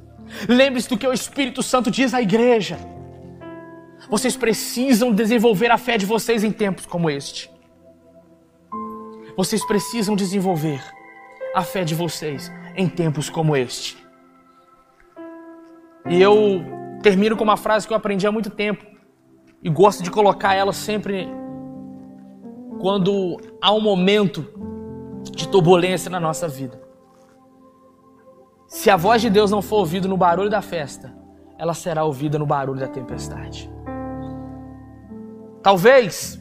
Lembre-se 0.48 0.90
do 0.90 0.98
que 0.98 1.08
o 1.08 1.14
Espírito 1.14 1.62
Santo 1.64 1.90
diz 1.92 2.14
à 2.14 2.22
igreja. 2.22 2.78
Vocês 4.10 4.36
precisam 4.36 5.12
desenvolver 5.12 5.72
a 5.72 5.78
fé 5.78 5.98
de 5.98 6.06
vocês 6.06 6.44
em 6.44 6.52
tempos 6.52 6.86
como 6.86 7.10
este. 7.10 7.52
Vocês 9.36 9.66
precisam 9.66 10.16
desenvolver 10.16 10.82
a 11.54 11.62
fé 11.62 11.84
de 11.84 11.96
vocês 11.96 12.52
em 12.76 12.88
tempos 12.88 13.30
como 13.30 13.56
este. 13.56 13.98
E 16.08 16.22
eu 16.22 16.64
termino 17.02 17.36
com 17.36 17.44
uma 17.44 17.58
frase 17.58 17.88
que 17.88 17.94
eu 17.94 17.98
aprendi 17.98 18.28
há 18.28 18.32
muito 18.32 18.50
tempo 18.50 18.86
e 19.64 19.70
gosto 19.70 20.04
de 20.04 20.12
colocar 20.12 20.54
ela 20.54 20.72
sempre 20.72 21.28
quando 22.80 23.38
há 23.62 23.74
um 23.74 23.82
momento 23.82 24.46
de 25.32 25.48
turbulência 25.48 26.10
na 26.10 26.20
nossa 26.20 26.48
vida. 26.48 26.85
Se 28.86 28.92
a 28.92 28.96
voz 28.96 29.20
de 29.20 29.32
Deus 29.32 29.50
não 29.50 29.64
for 29.64 29.78
ouvida 29.78 30.08
no 30.08 30.16
barulho 30.16 30.48
da 30.48 30.62
festa, 30.62 31.12
ela 31.58 31.74
será 31.74 32.04
ouvida 32.04 32.38
no 32.38 32.46
barulho 32.46 32.80
da 32.80 32.88
tempestade. 32.88 33.68
Talvez, 35.64 36.40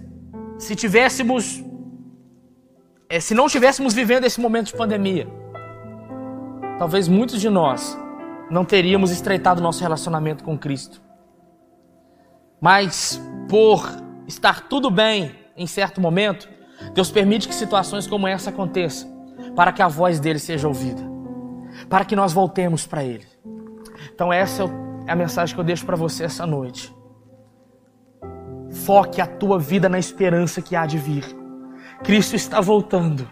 se 0.58 0.76
tivéssemos, 0.76 1.64
é, 3.08 3.18
se 3.18 3.34
não 3.34 3.46
estivéssemos 3.46 3.94
vivendo 3.94 4.24
esse 4.24 4.38
momento 4.38 4.66
de 4.66 4.74
pandemia, 4.74 5.26
talvez 6.78 7.08
muitos 7.08 7.40
de 7.40 7.48
nós 7.48 7.98
não 8.50 8.62
teríamos 8.62 9.10
estreitado 9.10 9.62
nosso 9.62 9.82
relacionamento 9.82 10.44
com 10.44 10.58
Cristo. 10.58 11.00
Mas 12.60 13.18
por 13.48 13.88
estar 14.26 14.68
tudo 14.68 14.90
bem 14.90 15.34
em 15.56 15.66
certo 15.66 15.98
momento, 15.98 16.46
Deus 16.92 17.10
permite 17.10 17.48
que 17.48 17.54
situações 17.54 18.06
como 18.06 18.28
essa 18.28 18.50
aconteçam, 18.50 19.32
para 19.56 19.72
que 19.72 19.80
a 19.80 19.88
voz 19.88 20.20
dele 20.20 20.38
seja 20.38 20.68
ouvida, 20.68 21.13
para 21.88 22.04
que 22.04 22.16
nós 22.16 22.32
voltemos 22.32 22.86
para 22.86 23.04
ele. 23.04 23.26
Então 24.14 24.32
essa 24.32 24.64
é 25.06 25.12
a 25.12 25.16
mensagem 25.16 25.54
que 25.54 25.60
eu 25.60 25.64
deixo 25.64 25.84
para 25.84 25.96
você 25.96 26.24
essa 26.24 26.46
noite. 26.46 26.94
Foque 28.84 29.20
a 29.20 29.26
tua 29.26 29.58
vida 29.58 29.88
na 29.88 29.98
esperança 29.98 30.60
que 30.60 30.74
há 30.74 30.84
de 30.86 30.98
vir. 30.98 31.24
Cristo 32.02 32.34
está 32.34 32.60
voltando. 32.60 33.28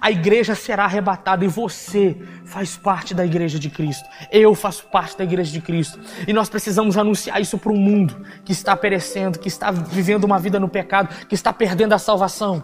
A 0.00 0.10
igreja 0.10 0.54
será 0.54 0.84
arrebatada 0.84 1.44
e 1.44 1.48
você 1.48 2.16
faz 2.44 2.76
parte 2.76 3.14
da 3.14 3.24
igreja 3.24 3.58
de 3.58 3.68
Cristo. 3.68 4.08
Eu 4.30 4.54
faço 4.54 4.86
parte 4.86 5.16
da 5.18 5.24
igreja 5.24 5.50
de 5.50 5.60
Cristo. 5.60 5.98
E 6.26 6.32
nós 6.32 6.48
precisamos 6.48 6.96
anunciar 6.96 7.40
isso 7.40 7.58
para 7.58 7.72
o 7.72 7.76
mundo 7.76 8.24
que 8.44 8.52
está 8.52 8.76
perecendo, 8.76 9.38
que 9.38 9.48
está 9.48 9.70
vivendo 9.70 10.24
uma 10.24 10.38
vida 10.38 10.60
no 10.60 10.68
pecado, 10.68 11.26
que 11.26 11.34
está 11.34 11.52
perdendo 11.52 11.94
a 11.94 11.98
salvação. 11.98 12.62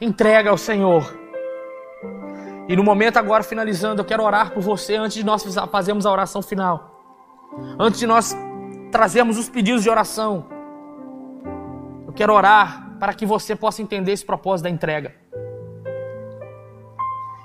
Entrega 0.00 0.50
ao 0.50 0.58
Senhor. 0.58 1.21
E 2.68 2.76
no 2.76 2.82
momento 2.82 3.16
agora 3.16 3.42
finalizando, 3.42 4.00
eu 4.00 4.04
quero 4.04 4.22
orar 4.22 4.52
por 4.52 4.62
você 4.62 4.96
antes 4.96 5.16
de 5.16 5.24
nós 5.24 5.44
fazermos 5.70 6.06
a 6.06 6.12
oração 6.12 6.40
final. 6.42 7.00
Antes 7.78 8.00
de 8.00 8.06
nós 8.06 8.36
trazermos 8.90 9.38
os 9.38 9.48
pedidos 9.48 9.82
de 9.82 9.90
oração. 9.90 10.46
Eu 12.06 12.12
quero 12.12 12.32
orar 12.32 12.96
para 12.98 13.14
que 13.14 13.26
você 13.26 13.56
possa 13.56 13.82
entender 13.82 14.12
esse 14.12 14.24
propósito 14.24 14.64
da 14.64 14.70
entrega. 14.70 15.14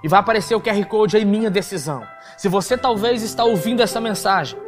E 0.04 0.08
vai 0.08 0.20
aparecer 0.20 0.54
o 0.54 0.62
QR 0.62 0.86
Code 0.86 1.18
aí, 1.18 1.26
minha 1.26 1.50
decisão. 1.50 2.04
Se 2.38 2.48
você 2.48 2.78
talvez 2.78 3.24
está 3.24 3.44
ouvindo 3.44 3.82
essa 3.82 4.00
mensagem 4.00 4.67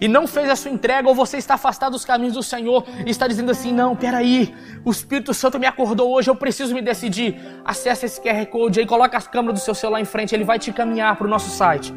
e 0.00 0.08
não 0.08 0.26
fez 0.26 0.48
a 0.48 0.56
sua 0.56 0.70
entrega, 0.70 1.08
ou 1.08 1.14
você 1.14 1.36
está 1.36 1.54
afastado 1.54 1.92
dos 1.92 2.04
caminhos 2.04 2.34
do 2.34 2.42
Senhor 2.42 2.84
e 3.06 3.10
está 3.10 3.26
dizendo 3.26 3.50
assim: 3.50 3.72
não, 3.72 3.96
peraí, 3.96 4.54
o 4.84 4.90
Espírito 4.90 5.32
Santo 5.32 5.58
me 5.58 5.66
acordou 5.66 6.12
hoje, 6.12 6.30
eu 6.30 6.36
preciso 6.36 6.74
me 6.74 6.82
decidir. 6.82 7.40
Acesse 7.64 8.06
esse 8.06 8.20
QR 8.20 8.44
Code 8.46 8.80
aí, 8.80 8.86
coloca 8.86 9.16
a 9.16 9.22
câmera 9.22 9.52
do 9.52 9.60
seu 9.60 9.74
celular 9.74 10.00
em 10.00 10.04
frente, 10.04 10.34
ele 10.34 10.44
vai 10.44 10.58
te 10.58 10.72
caminhar 10.72 11.16
para 11.16 11.26
o 11.26 11.30
nosso 11.30 11.50
site. 11.50 11.92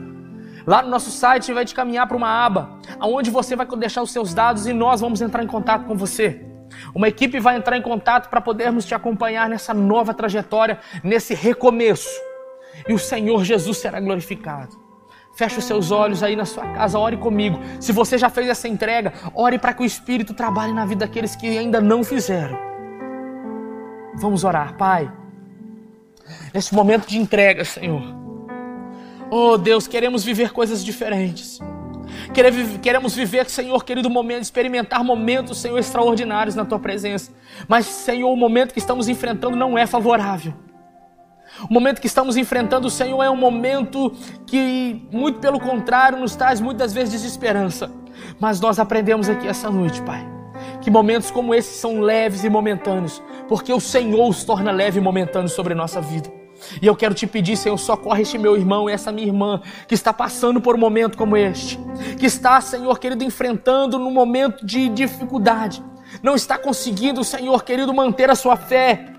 Lá 0.65 0.82
no 0.82 0.89
nosso 0.89 1.12
site 1.12 1.52
vai 1.52 1.65
te 1.65 1.76
caminhar 1.76 2.08
para 2.08 2.15
uma 2.15 2.46
aba, 2.46 2.80
onde 3.02 3.30
você 3.30 3.56
vai 3.56 3.65
deixar 3.65 4.02
os 4.02 4.12
seus 4.12 4.34
dados 4.34 4.65
e 4.65 4.74
nós 4.74 5.02
vamos 5.02 5.22
entrar 5.22 5.43
em 5.43 5.48
contato 5.48 5.86
com 5.86 5.96
você. 5.96 6.46
Uma 6.96 7.08
equipe 7.08 7.39
vai 7.39 7.58
entrar 7.58 7.78
em 7.78 7.82
contato 7.82 8.30
para 8.30 8.41
podermos 8.41 8.86
te 8.86 8.96
acompanhar 8.96 9.50
nessa 9.50 9.74
nova 9.74 10.13
trajetória, 10.13 10.80
nesse 11.04 11.34
recomeço. 11.34 12.10
E 12.88 12.93
o 12.93 13.00
Senhor 13.00 13.43
Jesus 13.43 13.78
será 13.78 14.00
glorificado. 14.00 14.83
Feche 15.36 15.58
os 15.58 15.65
seus 15.65 15.89
olhos 15.89 16.22
aí 16.22 16.36
na 16.36 16.46
sua 16.46 16.65
casa, 16.74 17.00
ore 17.00 17.17
comigo. 17.17 17.60
Se 17.80 17.91
você 17.91 18.17
já 18.17 18.30
fez 18.30 18.48
essa 18.48 18.67
entrega, 18.67 19.13
ore 19.34 19.58
para 19.58 19.74
que 19.74 19.82
o 19.82 19.86
Espírito 19.86 20.34
trabalhe 20.34 20.72
na 20.72 20.86
vida 20.86 21.06
daqueles 21.06 21.36
que 21.36 21.58
ainda 21.58 21.82
não 21.82 22.04
fizeram. 22.04 22.58
Vamos 24.15 24.43
orar, 24.43 24.78
Pai. 24.78 25.12
Nesse 26.54 26.74
momento 26.76 27.08
de 27.08 27.17
entrega, 27.17 27.65
Senhor. 27.65 28.04
Oh 29.32 29.58
Deus, 29.58 29.88
queremos 29.88 30.24
viver 30.24 30.52
coisas 30.52 30.86
diferentes. 30.86 31.60
Queremos 32.82 33.15
viver, 33.15 33.50
Senhor, 33.50 33.84
querido 33.84 34.10
momento, 34.10 34.43
experimentar 34.43 35.04
momentos, 35.04 35.60
Senhor, 35.60 35.80
extraordinários 35.80 36.56
na 36.56 36.63
tua 36.63 36.78
presença. 36.78 37.32
Mas, 37.67 37.88
Senhor, 37.88 38.32
o 38.32 38.36
momento 38.36 38.72
que 38.72 38.80
estamos 38.80 39.08
enfrentando 39.08 39.56
não 39.56 39.78
é 39.78 39.88
favorável. 39.88 40.54
O 41.69 41.73
momento 41.73 42.01
que 42.01 42.07
estamos 42.07 42.35
enfrentando, 42.35 42.89
Senhor, 42.89 43.21
é 43.23 43.29
um 43.29 43.35
momento 43.35 44.11
que, 44.45 45.07
muito 45.11 45.39
pelo 45.39 45.59
contrário, 45.59 46.17
nos 46.17 46.35
traz 46.35 46.59
muitas 46.59 46.93
vezes 46.93 47.13
desesperança. 47.13 47.91
Mas 48.39 48.59
nós 48.59 48.79
aprendemos 48.79 49.29
aqui 49.29 49.47
essa 49.47 49.69
noite, 49.69 50.01
Pai, 50.01 50.27
que 50.81 50.89
momentos 50.89 51.31
como 51.31 51.53
esses 51.53 51.75
são 51.77 52.01
leves 52.01 52.43
e 52.43 52.49
momentâneos, 52.49 53.21
porque 53.47 53.71
o 53.71 53.79
Senhor 53.79 54.27
os 54.27 54.43
torna 54.43 54.71
leve 54.71 54.99
e 54.99 55.01
momentâneos 55.01 55.53
sobre 55.53 55.73
nossa 55.73 56.01
vida. 56.01 56.31
E 56.81 56.87
eu 56.87 56.95
quero 56.95 57.13
te 57.13 57.27
pedir, 57.27 57.57
Senhor, 57.57 57.77
socorre 57.77 58.21
este 58.21 58.37
meu 58.37 58.55
irmão 58.55 58.89
e 58.89 58.93
essa 58.93 59.11
minha 59.11 59.27
irmã 59.27 59.61
que 59.87 59.93
está 59.93 60.13
passando 60.13 60.61
por 60.61 60.75
um 60.75 60.79
momento 60.79 61.17
como 61.17 61.35
este, 61.35 61.79
que 62.17 62.25
está, 62.25 62.61
Senhor 62.61 62.97
querido, 62.99 63.23
enfrentando 63.23 63.99
num 63.99 64.11
momento 64.11 64.65
de 64.65 64.87
dificuldade, 64.89 65.83
não 66.21 66.35
está 66.35 66.57
conseguindo, 66.57 67.23
Senhor 67.23 67.63
querido, 67.63 67.93
manter 67.93 68.29
a 68.29 68.35
sua 68.35 68.55
fé 68.55 69.13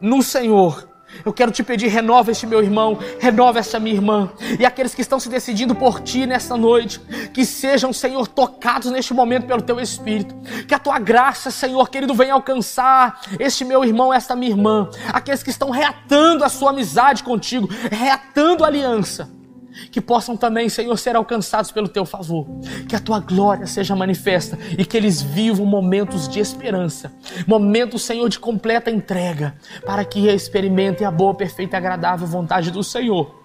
no 0.00 0.22
Senhor. 0.22 0.91
Eu 1.24 1.32
quero 1.32 1.50
te 1.50 1.62
pedir, 1.62 1.88
renova 1.88 2.30
este 2.30 2.46
meu 2.46 2.62
irmão, 2.62 2.98
renova 3.20 3.58
essa 3.58 3.78
minha 3.78 3.94
irmã. 3.94 4.30
E 4.58 4.64
aqueles 4.64 4.94
que 4.94 5.02
estão 5.02 5.20
se 5.20 5.28
decidindo 5.28 5.74
por 5.74 6.00
ti 6.00 6.26
nessa 6.26 6.56
noite, 6.56 7.00
que 7.32 7.44
sejam, 7.44 7.92
Senhor, 7.92 8.26
tocados 8.26 8.90
neste 8.90 9.12
momento 9.14 9.46
pelo 9.46 9.62
teu 9.62 9.78
Espírito. 9.80 10.34
Que 10.66 10.74
a 10.74 10.78
tua 10.78 10.98
graça, 10.98 11.50
Senhor, 11.50 11.88
querido, 11.90 12.14
venha 12.14 12.34
alcançar 12.34 13.20
este 13.38 13.64
meu 13.64 13.84
irmão, 13.84 14.12
esta 14.12 14.34
minha 14.34 14.50
irmã. 14.50 14.88
Aqueles 15.12 15.42
que 15.42 15.50
estão 15.50 15.70
reatando 15.70 16.44
a 16.44 16.48
sua 16.48 16.70
amizade 16.70 17.22
contigo, 17.22 17.68
reatando 17.90 18.64
a 18.64 18.66
aliança 18.66 19.41
que 19.90 20.00
possam 20.00 20.36
também, 20.36 20.68
Senhor, 20.68 20.96
ser 20.98 21.16
alcançados 21.16 21.70
pelo 21.70 21.88
teu 21.88 22.04
favor. 22.04 22.46
Que 22.88 22.96
a 22.96 23.00
tua 23.00 23.20
glória 23.20 23.66
seja 23.66 23.96
manifesta 23.96 24.58
e 24.76 24.84
que 24.84 24.96
eles 24.96 25.22
vivam 25.22 25.66
momentos 25.66 26.28
de 26.28 26.40
esperança, 26.40 27.12
momentos, 27.46 28.02
Senhor, 28.02 28.28
de 28.28 28.38
completa 28.38 28.90
entrega, 28.90 29.54
para 29.84 30.04
que 30.04 30.28
experimentem 30.28 31.06
a 31.06 31.10
boa, 31.10 31.34
perfeita 31.34 31.76
e 31.76 31.78
agradável 31.78 32.26
vontade 32.26 32.70
do 32.70 32.82
Senhor. 32.82 33.42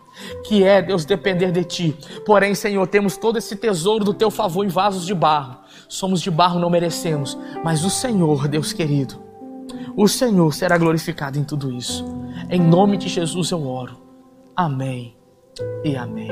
Que 0.48 0.64
é, 0.64 0.82
Deus, 0.82 1.06
depender 1.06 1.52
de 1.52 1.64
ti. 1.64 1.98
Porém, 2.26 2.56
Senhor, 2.56 2.88
temos 2.88 3.18
todo 3.18 3.38
esse 3.38 3.56
tesouro 3.56 4.04
do 4.04 4.14
teu 4.14 4.32
favor 4.32 4.66
em 4.66 4.70
vasos 4.70 5.06
de 5.06 5.14
barro. 5.14 5.60
Somos 5.88 6.22
de 6.22 6.32
barro, 6.32 6.60
não 6.60 6.72
merecemos, 6.72 7.38
mas 7.64 7.84
o 7.84 7.90
Senhor, 7.90 8.48
Deus 8.48 8.74
querido, 8.74 9.22
o 9.96 10.08
Senhor 10.08 10.54
será 10.54 10.78
glorificado 10.78 11.38
em 11.38 11.44
tudo 11.44 11.72
isso. 11.72 12.04
Em 12.50 12.60
nome 12.60 12.98
de 12.98 13.08
Jesus 13.08 13.52
eu 13.52 13.68
oro. 13.68 13.98
Amém 14.56 15.17
e 15.84 15.96
amém. 15.96 16.30